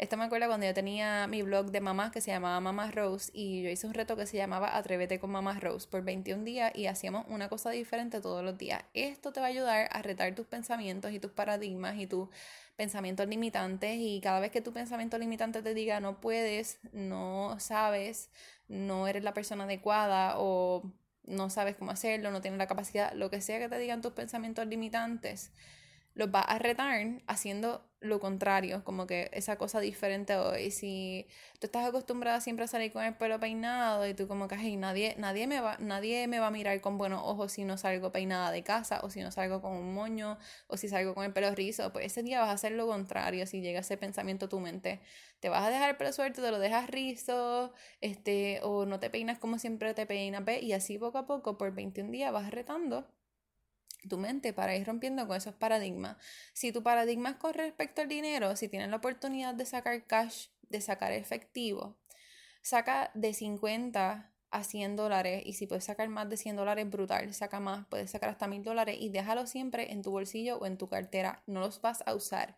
Esto 0.00 0.16
me 0.16 0.24
acuerda 0.24 0.46
cuando 0.46 0.64
yo 0.64 0.72
tenía 0.72 1.26
mi 1.26 1.42
blog 1.42 1.72
de 1.72 1.82
mamá 1.82 2.10
que 2.10 2.22
se 2.22 2.30
llamaba 2.30 2.58
Mamá 2.58 2.90
Rose 2.90 3.30
y 3.34 3.60
yo 3.60 3.68
hice 3.68 3.86
un 3.86 3.92
reto 3.92 4.16
que 4.16 4.24
se 4.24 4.38
llamaba 4.38 4.74
Atrévete 4.74 5.20
con 5.20 5.30
Mamá 5.30 5.60
Rose 5.60 5.86
por 5.86 6.02
21 6.02 6.42
días 6.42 6.72
y 6.74 6.86
hacíamos 6.86 7.26
una 7.28 7.50
cosa 7.50 7.68
diferente 7.68 8.22
todos 8.22 8.42
los 8.42 8.56
días. 8.56 8.82
Esto 8.94 9.30
te 9.30 9.40
va 9.40 9.46
a 9.46 9.50
ayudar 9.50 9.90
a 9.92 10.00
retar 10.00 10.34
tus 10.34 10.46
pensamientos 10.46 11.12
y 11.12 11.20
tus 11.20 11.32
paradigmas 11.32 11.98
y 11.98 12.06
tus 12.06 12.30
pensamientos 12.76 13.28
limitantes 13.28 13.98
y 14.00 14.22
cada 14.22 14.40
vez 14.40 14.50
que 14.50 14.62
tu 14.62 14.72
pensamiento 14.72 15.18
limitante 15.18 15.60
te 15.60 15.74
diga 15.74 16.00
no 16.00 16.18
puedes, 16.18 16.78
no 16.92 17.56
sabes, 17.60 18.30
no 18.68 19.06
eres 19.06 19.22
la 19.22 19.34
persona 19.34 19.64
adecuada 19.64 20.36
o 20.38 20.82
no 21.24 21.50
sabes 21.50 21.76
cómo 21.76 21.90
hacerlo, 21.90 22.30
no 22.30 22.40
tienes 22.40 22.56
la 22.56 22.68
capacidad, 22.68 23.12
lo 23.12 23.28
que 23.28 23.42
sea 23.42 23.58
que 23.58 23.68
te 23.68 23.78
digan 23.78 24.00
tus 24.00 24.12
pensamientos 24.12 24.66
limitantes, 24.66 25.52
los 26.14 26.30
vas 26.30 26.46
a 26.48 26.58
retar 26.58 27.06
haciendo 27.26 27.89
lo 28.00 28.18
contrario, 28.18 28.82
como 28.84 29.06
que 29.06 29.30
esa 29.32 29.56
cosa 29.56 29.80
diferente 29.80 30.36
hoy. 30.36 30.70
Si 30.70 31.26
tú 31.58 31.66
estás 31.66 31.86
acostumbrada 31.86 32.40
siempre 32.40 32.64
a 32.64 32.68
salir 32.68 32.92
con 32.92 33.04
el 33.04 33.14
pelo 33.14 33.38
peinado 33.38 34.06
y 34.08 34.14
tú 34.14 34.26
como 34.26 34.48
que, 34.48 34.56
hey, 34.58 34.76
nadie, 34.76 35.14
nadie, 35.18 35.46
me 35.46 35.60
va, 35.60 35.76
nadie 35.78 36.26
me 36.26 36.40
va 36.40 36.48
a 36.48 36.50
mirar 36.50 36.80
con 36.80 36.98
buenos 36.98 37.20
ojos 37.24 37.52
si 37.52 37.64
no 37.64 37.76
salgo 37.76 38.10
peinada 38.12 38.50
de 38.52 38.62
casa 38.62 39.00
o 39.02 39.10
si 39.10 39.20
no 39.20 39.30
salgo 39.30 39.60
con 39.60 39.72
un 39.72 39.94
moño 39.94 40.38
o 40.66 40.76
si 40.76 40.88
salgo 40.88 41.14
con 41.14 41.24
el 41.24 41.32
pelo 41.32 41.54
rizo, 41.54 41.92
pues 41.92 42.06
ese 42.06 42.22
día 42.22 42.40
vas 42.40 42.48
a 42.50 42.52
hacer 42.52 42.72
lo 42.72 42.86
contrario 42.86 43.46
si 43.46 43.60
llega 43.60 43.80
ese 43.80 43.96
pensamiento 43.98 44.46
a 44.46 44.48
tu 44.48 44.60
mente. 44.60 45.00
Te 45.40 45.48
vas 45.48 45.64
a 45.64 45.70
dejar 45.70 45.90
el 45.90 45.96
pelo 45.96 46.12
suelto, 46.12 46.42
te 46.42 46.50
lo 46.50 46.58
dejas 46.58 46.88
rizo, 46.90 47.72
este, 48.00 48.60
o 48.62 48.86
no 48.86 48.98
te 49.00 49.10
peinas 49.10 49.38
como 49.38 49.58
siempre 49.58 49.94
te 49.94 50.06
peinas, 50.06 50.44
¿ves? 50.44 50.62
Y 50.62 50.72
así 50.72 50.98
poco 50.98 51.18
a 51.18 51.26
poco, 51.26 51.58
por 51.58 51.72
21 51.74 52.10
días 52.10 52.32
vas 52.32 52.50
retando 52.50 53.06
tu 54.08 54.18
mente 54.18 54.52
para 54.52 54.76
ir 54.76 54.86
rompiendo 54.86 55.26
con 55.26 55.36
esos 55.36 55.54
paradigmas. 55.54 56.16
Si 56.52 56.72
tu 56.72 56.82
paradigma 56.82 57.30
es 57.30 57.36
con 57.36 57.54
respecto 57.54 58.02
al 58.02 58.08
dinero, 58.08 58.56
si 58.56 58.68
tienes 58.68 58.88
la 58.88 58.96
oportunidad 58.96 59.54
de 59.54 59.66
sacar 59.66 60.06
cash, 60.06 60.48
de 60.68 60.80
sacar 60.80 61.12
efectivo, 61.12 61.98
saca 62.62 63.10
de 63.14 63.34
50 63.34 64.32
a 64.50 64.64
100 64.64 64.96
dólares 64.96 65.42
y 65.44 65.52
si 65.52 65.66
puedes 65.66 65.84
sacar 65.84 66.08
más 66.08 66.28
de 66.28 66.36
100 66.36 66.56
dólares, 66.56 66.88
brutal, 66.90 67.32
saca 67.34 67.60
más, 67.60 67.86
puedes 67.86 68.10
sacar 68.10 68.30
hasta 68.30 68.48
1000 68.48 68.62
dólares 68.62 68.96
y 68.98 69.10
déjalo 69.10 69.46
siempre 69.46 69.92
en 69.92 70.02
tu 70.02 70.10
bolsillo 70.10 70.58
o 70.58 70.66
en 70.66 70.76
tu 70.76 70.88
cartera. 70.88 71.42
No 71.46 71.60
los 71.60 71.80
vas 71.80 72.02
a 72.06 72.14
usar 72.14 72.56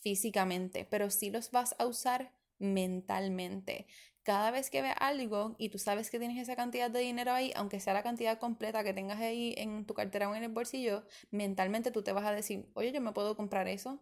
físicamente, 0.00 0.84
pero 0.84 1.10
sí 1.10 1.30
los 1.30 1.50
vas 1.50 1.74
a 1.78 1.86
usar 1.86 2.32
mentalmente 2.58 3.86
cada 4.22 4.50
vez 4.50 4.70
que 4.70 4.82
veas 4.82 4.96
algo 4.98 5.56
y 5.58 5.70
tú 5.70 5.78
sabes 5.78 6.10
que 6.10 6.18
tienes 6.18 6.38
esa 6.38 6.56
cantidad 6.56 6.90
de 6.90 7.00
dinero 7.00 7.32
ahí, 7.32 7.52
aunque 7.56 7.80
sea 7.80 7.94
la 7.94 8.02
cantidad 8.02 8.38
completa 8.38 8.84
que 8.84 8.92
tengas 8.92 9.20
ahí 9.20 9.54
en 9.56 9.86
tu 9.86 9.94
cartera 9.94 10.28
o 10.28 10.34
en 10.34 10.44
el 10.44 10.50
bolsillo, 10.50 11.04
mentalmente 11.30 11.90
tú 11.90 12.02
te 12.02 12.12
vas 12.12 12.26
a 12.26 12.32
decir, 12.32 12.68
oye, 12.74 12.92
yo 12.92 13.00
me 13.00 13.12
puedo 13.12 13.36
comprar 13.36 13.68
eso. 13.68 14.00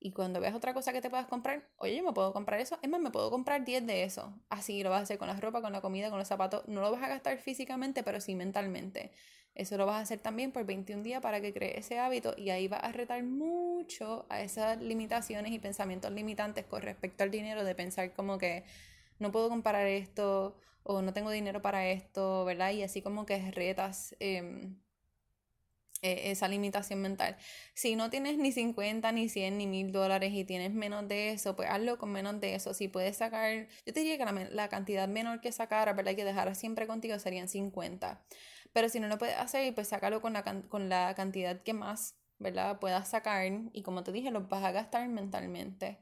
Y 0.00 0.12
cuando 0.12 0.40
veas 0.40 0.54
otra 0.54 0.74
cosa 0.74 0.92
que 0.92 1.00
te 1.00 1.10
puedas 1.10 1.26
comprar, 1.26 1.68
oye, 1.76 1.96
yo 1.96 2.04
me 2.04 2.12
puedo 2.12 2.32
comprar 2.32 2.60
eso. 2.60 2.78
Es 2.82 2.88
más, 2.88 3.00
me 3.00 3.10
puedo 3.10 3.30
comprar 3.30 3.64
10 3.64 3.84
de 3.84 4.04
eso. 4.04 4.32
Así 4.48 4.82
lo 4.84 4.90
vas 4.90 5.00
a 5.00 5.02
hacer 5.02 5.18
con 5.18 5.26
la 5.26 5.34
ropa, 5.34 5.60
con 5.60 5.72
la 5.72 5.80
comida, 5.80 6.08
con 6.08 6.20
los 6.20 6.28
zapatos. 6.28 6.62
No 6.68 6.80
lo 6.80 6.92
vas 6.92 7.02
a 7.02 7.08
gastar 7.08 7.38
físicamente, 7.38 8.04
pero 8.04 8.20
sí 8.20 8.36
mentalmente. 8.36 9.10
Eso 9.58 9.76
lo 9.76 9.86
vas 9.86 9.96
a 9.96 10.00
hacer 10.02 10.20
también 10.20 10.52
por 10.52 10.64
21 10.64 11.02
días 11.02 11.20
para 11.20 11.40
que 11.40 11.52
crees 11.52 11.78
ese 11.78 11.98
hábito 11.98 12.32
y 12.36 12.50
ahí 12.50 12.68
vas 12.68 12.84
a 12.84 12.92
retar 12.92 13.24
mucho 13.24 14.24
a 14.28 14.40
esas 14.40 14.80
limitaciones 14.80 15.50
y 15.52 15.58
pensamientos 15.58 16.12
limitantes 16.12 16.64
con 16.64 16.80
respecto 16.80 17.24
al 17.24 17.32
dinero 17.32 17.64
de 17.64 17.74
pensar 17.74 18.12
como 18.12 18.38
que 18.38 18.62
no 19.18 19.32
puedo 19.32 19.48
comparar 19.48 19.86
esto 19.86 20.56
o 20.82 21.02
no 21.02 21.12
tengo 21.12 21.30
dinero 21.30 21.62
para 21.62 21.88
esto, 21.88 22.44
¿verdad? 22.44 22.72
Y 22.72 22.82
así 22.82 23.02
como 23.02 23.26
que 23.26 23.50
retas 23.50 24.16
em, 24.20 24.76
e, 26.02 26.30
esa 26.30 26.48
limitación 26.48 27.00
mental. 27.02 27.36
Si 27.74 27.96
no 27.96 28.10
tienes 28.10 28.38
ni 28.38 28.52
50, 28.52 29.12
ni 29.12 29.28
100, 29.28 29.58
ni 29.58 29.66
1000 29.66 29.92
dólares 29.92 30.32
y 30.32 30.44
tienes 30.44 30.72
menos 30.72 31.08
de 31.08 31.30
eso, 31.30 31.56
pues 31.56 31.68
hazlo 31.70 31.98
con 31.98 32.12
menos 32.12 32.40
de 32.40 32.54
eso. 32.54 32.74
Si 32.74 32.88
puedes 32.88 33.16
sacar, 33.16 33.68
yo 33.86 33.92
te 33.92 34.00
diría 34.00 34.18
que 34.18 34.24
la, 34.24 34.32
la 34.50 34.68
cantidad 34.68 35.08
menor 35.08 35.40
que 35.40 35.52
sacar, 35.52 35.94
¿verdad? 35.96 36.14
Que 36.14 36.24
dejara 36.24 36.54
siempre 36.54 36.86
contigo 36.86 37.18
serían 37.18 37.48
50. 37.48 38.22
Pero 38.72 38.88
si 38.88 39.00
no 39.00 39.08
lo 39.08 39.18
puedes 39.18 39.36
hacer, 39.36 39.74
pues 39.74 39.88
sácalo 39.88 40.20
con 40.20 40.32
la, 40.34 40.44
con 40.68 40.88
la 40.88 41.14
cantidad 41.14 41.62
que 41.62 41.72
más 41.74 42.18
¿verdad? 42.38 42.78
Puedas 42.78 43.08
sacar 43.08 43.50
y 43.72 43.82
como 43.82 44.02
te 44.04 44.12
dije, 44.12 44.30
los 44.30 44.48
vas 44.48 44.64
a 44.64 44.72
gastar 44.72 45.08
mentalmente. 45.08 45.98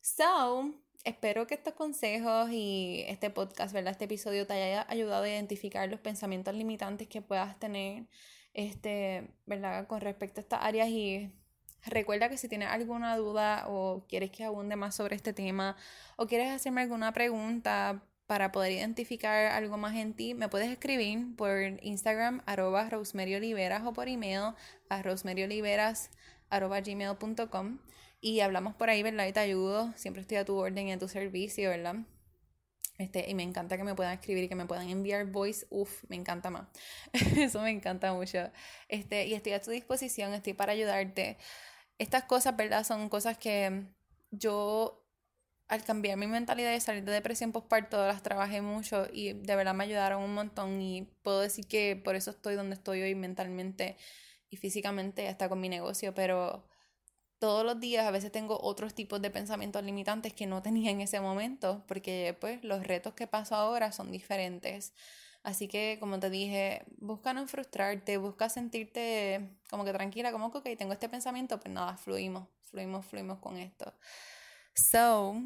So, 0.00 0.74
espero 1.04 1.46
que 1.46 1.54
estos 1.54 1.74
consejos 1.74 2.50
y 2.50 3.04
este 3.06 3.30
podcast, 3.30 3.72
¿verdad? 3.74 3.92
Este 3.92 4.06
episodio 4.06 4.46
te 4.46 4.54
haya 4.54 4.86
ayudado 4.88 5.24
a 5.24 5.28
identificar 5.28 5.88
los 5.88 6.00
pensamientos 6.00 6.54
limitantes 6.54 7.08
que 7.08 7.22
puedas 7.22 7.58
tener, 7.58 8.06
este, 8.54 9.28
¿verdad? 9.46 9.86
Con 9.86 10.00
respecto 10.00 10.40
a 10.40 10.42
estas 10.42 10.62
áreas 10.62 10.88
y 10.88 11.30
recuerda 11.86 12.28
que 12.30 12.38
si 12.38 12.48
tienes 12.48 12.68
alguna 12.68 13.16
duda 13.16 13.66
o 13.68 14.06
quieres 14.08 14.30
que 14.30 14.44
abunde 14.44 14.76
más 14.76 14.96
sobre 14.96 15.16
este 15.16 15.34
tema 15.34 15.76
o 16.16 16.26
quieres 16.26 16.50
hacerme 16.50 16.80
alguna 16.80 17.12
pregunta 17.12 18.02
para 18.26 18.52
poder 18.52 18.72
identificar 18.72 19.46
algo 19.46 19.76
más 19.76 19.94
en 19.96 20.14
ti, 20.14 20.32
me 20.32 20.48
puedes 20.48 20.70
escribir 20.70 21.36
por 21.36 21.58
Instagram 21.82 22.42
arroba 22.46 22.88
o 22.90 23.92
por 23.92 24.08
email 24.08 24.54
a 24.88 25.02
rosemaryoliveras 25.02 26.10
arroba 26.48 26.80
gmail.com 26.80 27.78
y 28.24 28.40
hablamos 28.40 28.74
por 28.74 28.88
ahí, 28.88 29.02
¿verdad? 29.02 29.26
Y 29.26 29.34
te 29.34 29.40
ayudo. 29.40 29.92
Siempre 29.96 30.22
estoy 30.22 30.38
a 30.38 30.46
tu 30.46 30.56
orden 30.56 30.88
y 30.88 30.92
a 30.92 30.98
tu 30.98 31.08
servicio, 31.08 31.68
¿verdad? 31.68 31.96
Este, 32.96 33.28
y 33.28 33.34
me 33.34 33.42
encanta 33.42 33.76
que 33.76 33.84
me 33.84 33.94
puedan 33.94 34.14
escribir 34.14 34.44
y 34.44 34.48
que 34.48 34.54
me 34.54 34.64
puedan 34.64 34.88
enviar 34.88 35.26
voice. 35.26 35.66
Uf, 35.68 36.04
me 36.08 36.16
encanta 36.16 36.48
más. 36.48 36.66
Eso 37.36 37.60
me 37.60 37.70
encanta 37.70 38.14
mucho. 38.14 38.50
Este, 38.88 39.26
y 39.26 39.34
estoy 39.34 39.52
a 39.52 39.60
tu 39.60 39.70
disposición, 39.70 40.32
estoy 40.32 40.54
para 40.54 40.72
ayudarte. 40.72 41.36
Estas 41.98 42.24
cosas, 42.24 42.56
¿verdad? 42.56 42.82
Son 42.84 43.10
cosas 43.10 43.36
que 43.36 43.88
yo, 44.30 45.06
al 45.68 45.84
cambiar 45.84 46.16
mi 46.16 46.26
mentalidad 46.26 46.72
y 46.72 46.80
salir 46.80 47.04
de 47.04 47.12
depresión 47.12 47.52
postparto, 47.52 48.06
las 48.06 48.22
trabajé 48.22 48.62
mucho 48.62 49.06
y 49.12 49.34
de 49.34 49.54
verdad 49.54 49.74
me 49.74 49.84
ayudaron 49.84 50.22
un 50.22 50.32
montón. 50.32 50.80
Y 50.80 51.02
puedo 51.22 51.40
decir 51.40 51.66
que 51.68 52.00
por 52.02 52.16
eso 52.16 52.30
estoy 52.30 52.54
donde 52.54 52.76
estoy 52.76 53.02
hoy 53.02 53.14
mentalmente 53.14 53.98
y 54.48 54.56
físicamente, 54.56 55.28
hasta 55.28 55.50
con 55.50 55.60
mi 55.60 55.68
negocio. 55.68 56.14
Pero 56.14 56.66
todos 57.44 57.62
los 57.62 57.78
días 57.78 58.06
a 58.06 58.10
veces 58.10 58.32
tengo 58.32 58.58
otros 58.62 58.94
tipos 58.94 59.20
de 59.20 59.30
pensamientos 59.30 59.84
limitantes 59.84 60.32
que 60.32 60.46
no 60.46 60.62
tenía 60.62 60.90
en 60.90 61.02
ese 61.02 61.20
momento, 61.20 61.84
porque 61.86 62.34
pues 62.40 62.64
los 62.64 62.86
retos 62.86 63.12
que 63.12 63.26
paso 63.26 63.54
ahora 63.54 63.92
son 63.92 64.10
diferentes. 64.10 64.94
Así 65.42 65.68
que, 65.68 65.98
como 66.00 66.18
te 66.18 66.30
dije, 66.30 66.86
busca 66.96 67.34
no 67.34 67.46
frustrarte, 67.46 68.16
busca 68.16 68.48
sentirte 68.48 69.58
como 69.68 69.84
que 69.84 69.92
tranquila, 69.92 70.32
como 70.32 70.50
que, 70.50 70.56
ok, 70.56 70.78
tengo 70.78 70.94
este 70.94 71.10
pensamiento, 71.10 71.60
pues 71.60 71.70
nada, 71.70 71.98
fluimos, 71.98 72.48
fluimos, 72.62 73.04
fluimos 73.04 73.38
con 73.40 73.58
esto. 73.58 73.92
So, 74.74 75.36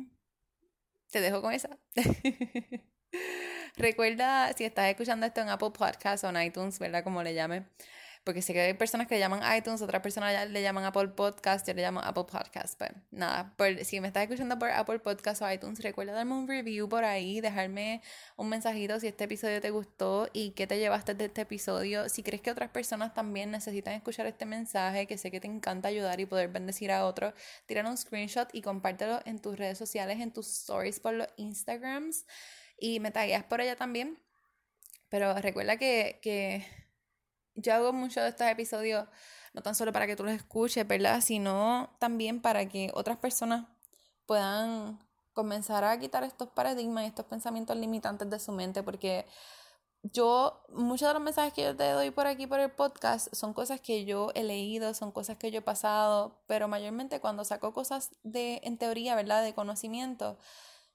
te 1.11 1.21
dejo 1.21 1.43
con 1.43 1.53
esa. 1.53 1.77
Recuerda, 3.77 4.53
si 4.53 4.63
estás 4.63 4.89
escuchando 4.89 5.27
esto 5.27 5.41
en 5.41 5.49
Apple 5.49 5.73
Podcasts 5.73 6.23
o 6.23 6.29
en 6.29 6.41
iTunes, 6.43 6.79
¿verdad? 6.79 7.03
Como 7.03 7.25
le 7.25 7.35
llame, 7.35 7.67
porque 8.29 8.43
sé 8.43 8.53
que 8.53 8.61
hay 8.61 8.75
personas 8.75 9.07
que 9.07 9.14
le 9.14 9.21
llaman 9.21 9.41
iTunes, 9.57 9.81
otras 9.81 10.03
personas 10.03 10.51
le 10.51 10.61
llaman 10.61 10.85
Apple 10.85 11.09
Podcast, 11.09 11.67
yo 11.67 11.73
le 11.73 11.81
llamo 11.81 12.01
Apple 12.01 12.25
Podcast. 12.25 12.77
Pues 12.77 12.91
nada, 13.11 13.55
si 13.85 14.01
me 14.01 14.09
estás 14.09 14.25
escuchando 14.25 14.59
por 14.59 14.69
Apple 14.71 14.99
Podcast 14.99 15.41
o 15.41 15.51
iTunes, 15.51 15.81
recuerda 15.81 16.12
darme 16.12 16.35
un 16.35 16.47
review 16.47 16.91
por 16.91 17.05
ahí, 17.05 17.41
dejarme 17.41 18.03
un 18.37 18.51
mensajito 18.51 19.01
si 19.01 19.07
este 19.07 19.25
episodio 19.25 19.62
te 19.62 19.71
gustó 19.71 20.29
y 20.35 20.51
qué 20.51 20.67
te 20.67 20.79
llevaste 20.79 21.14
de 21.14 21.25
este 21.25 21.41
episodio. 21.41 22.11
Si 22.11 22.23
crees 22.23 22.43
que 22.43 22.51
otras 22.51 22.69
personas 22.69 23.14
también 23.14 23.51
necesitan 23.51 23.95
escuchar 23.95 24.27
este 24.27 24.45
mensaje, 24.45 25.07
que 25.07 25.17
sé 25.17 25.31
que 25.31 25.41
te 25.41 25.47
encanta 25.47 25.88
ayudar 25.88 26.21
y 26.21 26.27
poder 26.27 26.49
bendecir 26.51 26.93
a 26.93 27.07
otros, 27.07 27.33
tira 27.64 27.88
un 27.88 27.97
screenshot 27.97 28.51
y 28.53 28.61
compártelo 28.61 29.23
en 29.25 29.38
tus 29.38 29.57
redes 29.57 29.79
sociales, 29.79 30.21
en 30.21 30.35
tus 30.35 30.49
stories 30.49 31.01
por 31.01 31.14
los 31.14 31.29
Instagrams 31.38 32.27
y 32.79 33.01
me 33.01 33.11
tagueas 33.11 33.45
por 33.45 33.62
allá 33.62 33.75
también. 33.75 34.19
Pero 35.09 35.33
recuerda 35.41 35.79
que, 35.79 36.19
que 36.21 36.67
yo 37.59 37.75
hago 37.75 37.92
muchos 37.92 38.23
de 38.23 38.31
estos 38.31 38.47
episodios 38.47 39.07
no 39.53 39.62
tan 39.62 39.75
solo 39.75 39.92
para 39.92 40.07
que 40.07 40.16
tú 40.16 40.25
los 40.25 40.33
escuches, 40.33 40.87
¿verdad? 40.87 41.21
Sino 41.21 41.90
también 41.99 42.40
para 42.40 42.68
que 42.68 42.90
otras 42.94 43.18
personas 43.18 43.66
puedan 44.27 44.99
comenzar 45.33 45.85
a 45.85 45.99
quitar 45.99 46.25
estos 46.25 46.49
paradigmas 46.51 47.05
y 47.05 47.07
estos 47.09 47.27
pensamientos 47.27 47.77
limitantes 47.77 48.29
de 48.29 48.38
su 48.38 48.53
mente, 48.53 48.83
porque 48.83 49.27
yo, 50.03 50.62
muchos 50.68 51.09
de 51.09 51.14
los 51.14 51.23
mensajes 51.23 51.53
que 51.53 51.62
yo 51.62 51.77
te 51.77 51.90
doy 51.90 52.11
por 52.11 52.27
aquí, 52.27 52.47
por 52.47 52.61
el 52.61 52.71
podcast, 52.71 53.35
son 53.35 53.53
cosas 53.53 53.81
que 53.81 54.05
yo 54.05 54.31
he 54.35 54.44
leído, 54.44 54.94
son 54.94 55.11
cosas 55.12 55.37
que 55.38 55.51
yo 55.51 55.59
he 55.59 55.62
pasado, 55.62 56.40
pero 56.47 56.68
mayormente 56.68 57.21
cuando 57.21 57.44
saco 57.44 57.73
cosas 57.73 58.11
de, 58.23 58.61
en 58.62 58.79
teoría, 58.79 59.16
¿verdad? 59.16 59.42
De 59.42 59.55
conocimiento, 59.55 60.38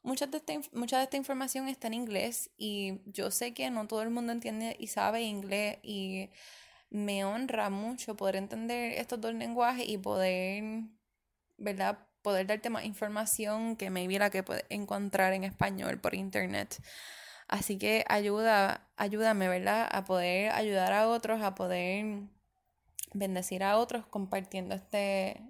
mucha 0.04 0.28
de, 0.28 0.38
esta, 0.38 0.54
mucha 0.74 0.98
de 0.98 1.06
esta 1.06 1.18
información 1.18 1.68
está 1.68 1.88
en 1.88 1.96
inglés 1.96 2.52
y 2.58 3.02
yo 3.06 3.32
sé 3.32 3.54
que 3.54 3.70
no 3.72 3.88
todo 3.88 4.04
el 4.04 4.10
mundo 4.10 4.32
entiende 4.34 4.76
y 4.80 4.88
sabe 4.88 5.22
inglés 5.22 5.80
y 5.82 6.30
me 6.90 7.26
honra 7.26 7.70
mucho 7.70 8.16
poder 8.16 8.36
entender 8.36 8.94
estos 8.94 9.20
dos 9.20 9.34
lenguajes 9.34 9.88
y 9.88 9.98
poder, 9.98 10.84
¿verdad? 11.58 12.08
Poder 12.22 12.48
darte 12.48 12.70
más 12.70 12.86
información 12.86 13.76
que 13.76 13.90
maybe 13.90 14.20
la 14.20 14.30
que 14.30 14.44
puedes 14.44 14.66
encontrar 14.70 15.34
en 15.34 15.44
español 15.44 16.00
por 16.00 16.14
internet. 16.14 16.82
Así 17.48 17.78
que 17.78 18.06
ayuda, 18.08 18.88
ayúdame, 18.98 19.48
¿verdad? 19.48 19.88
A 19.92 20.06
poder 20.06 20.52
ayudar 20.52 20.94
a 20.94 21.08
otros, 21.10 21.42
a 21.42 21.56
poder 21.56 22.24
bendecir 23.14 23.64
a 23.64 23.78
otros 23.78 24.06
compartiendo 24.08 24.76
este, 24.76 25.42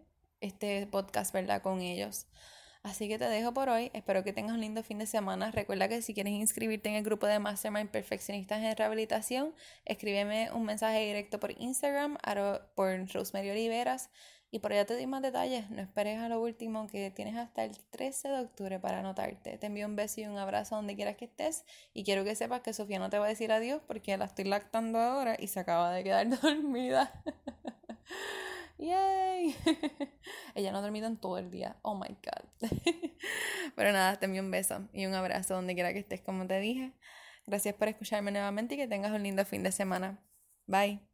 este 0.42 0.88
podcast, 0.88 1.34
¿verdad? 1.34 1.62
Con 1.62 1.82
ellos. 1.82 2.28
Así 2.84 3.08
que 3.08 3.18
te 3.18 3.26
dejo 3.26 3.54
por 3.54 3.70
hoy. 3.70 3.92
Espero 3.94 4.26
que 4.26 4.34
tengas 4.34 4.54
un 4.54 4.60
lindo 4.60 4.84
fin 4.84 5.00
de 5.00 5.06
semana. 5.06 5.52
Recuerda 5.52 5.88
que 5.88 6.02
si 6.02 6.14
quieres 6.14 6.34
inscribirte 6.34 6.90
en 6.90 6.96
el 6.96 7.04
grupo 7.04 7.28
de 7.28 7.40
Mastermind 7.40 7.90
Perfeccionistas 7.90 8.62
en 8.62 8.76
Rehabilitación, 8.76 9.54
escríbeme 9.86 10.52
un 10.52 10.66
mensaje 10.66 11.00
directo 11.00 11.40
por 11.40 11.52
Instagram, 11.60 12.18
por 12.76 13.14
Rosemary 13.14 13.52
Oliveras. 13.52 14.10
Y 14.52 14.60
por 14.60 14.72
allá 14.72 14.86
te 14.86 14.94
doy 14.94 15.08
más 15.08 15.22
detalles. 15.24 15.68
No 15.72 15.82
esperes 15.82 16.20
a 16.20 16.30
lo 16.30 16.40
último 16.40 16.86
que 16.88 17.10
tienes 17.10 17.38
hasta 17.38 17.64
el 17.64 17.76
13 17.90 18.28
de 18.28 18.40
octubre 18.42 18.80
para 18.80 19.00
anotarte. 19.00 19.58
Te 19.58 19.66
envío 19.66 19.88
un 19.88 19.96
beso 19.96 20.22
y 20.22 20.26
un 20.26 20.38
abrazo 20.38 20.76
donde 20.76 20.96
quieras 20.96 21.16
que 21.16 21.26
estés. 21.26 21.66
Y 21.94 22.04
quiero 22.04 22.24
que 22.24 22.36
sepas 22.36 22.62
que 22.62 22.74
Sofía 22.74 23.00
no 23.00 23.10
te 23.10 23.18
va 23.18 23.26
a 23.26 23.30
decir 23.30 23.52
adiós 23.52 23.82
porque 23.88 24.16
la 24.16 24.26
estoy 24.26 24.46
lactando 24.46 25.00
ahora 25.00 25.36
y 25.40 25.48
se 25.48 25.60
acaba 25.62 25.92
de 25.92 26.04
quedar 26.04 26.30
dormida. 26.42 27.24
¡Yay! 28.84 29.56
Ella 30.56 30.74
no 30.74 30.80
ha 30.80 30.82
dormido 30.82 31.08
en 31.08 31.16
todo 31.16 31.38
el 31.38 31.50
día. 31.50 31.78
Oh 31.84 31.96
my 31.96 32.10
god. 32.10 32.70
Pero 33.76 33.94
nada, 33.94 34.18
te 34.18 34.26
envío 34.26 34.42
un 34.42 34.52
beso 34.52 34.90
y 34.92 35.06
un 35.06 35.14
abrazo 35.14 35.54
donde 35.54 35.74
quiera 35.74 35.94
que 35.94 36.00
estés, 36.00 36.22
como 36.22 36.46
te 36.48 36.60
dije. 36.60 36.94
Gracias 37.46 37.76
por 37.76 37.88
escucharme 37.88 38.32
nuevamente 38.32 38.76
y 38.76 38.78
que 38.78 38.88
tengas 38.88 39.14
un 39.14 39.24
lindo 39.24 39.46
fin 39.46 39.64
de 39.64 39.72
semana. 39.72 40.20
Bye. 40.68 41.13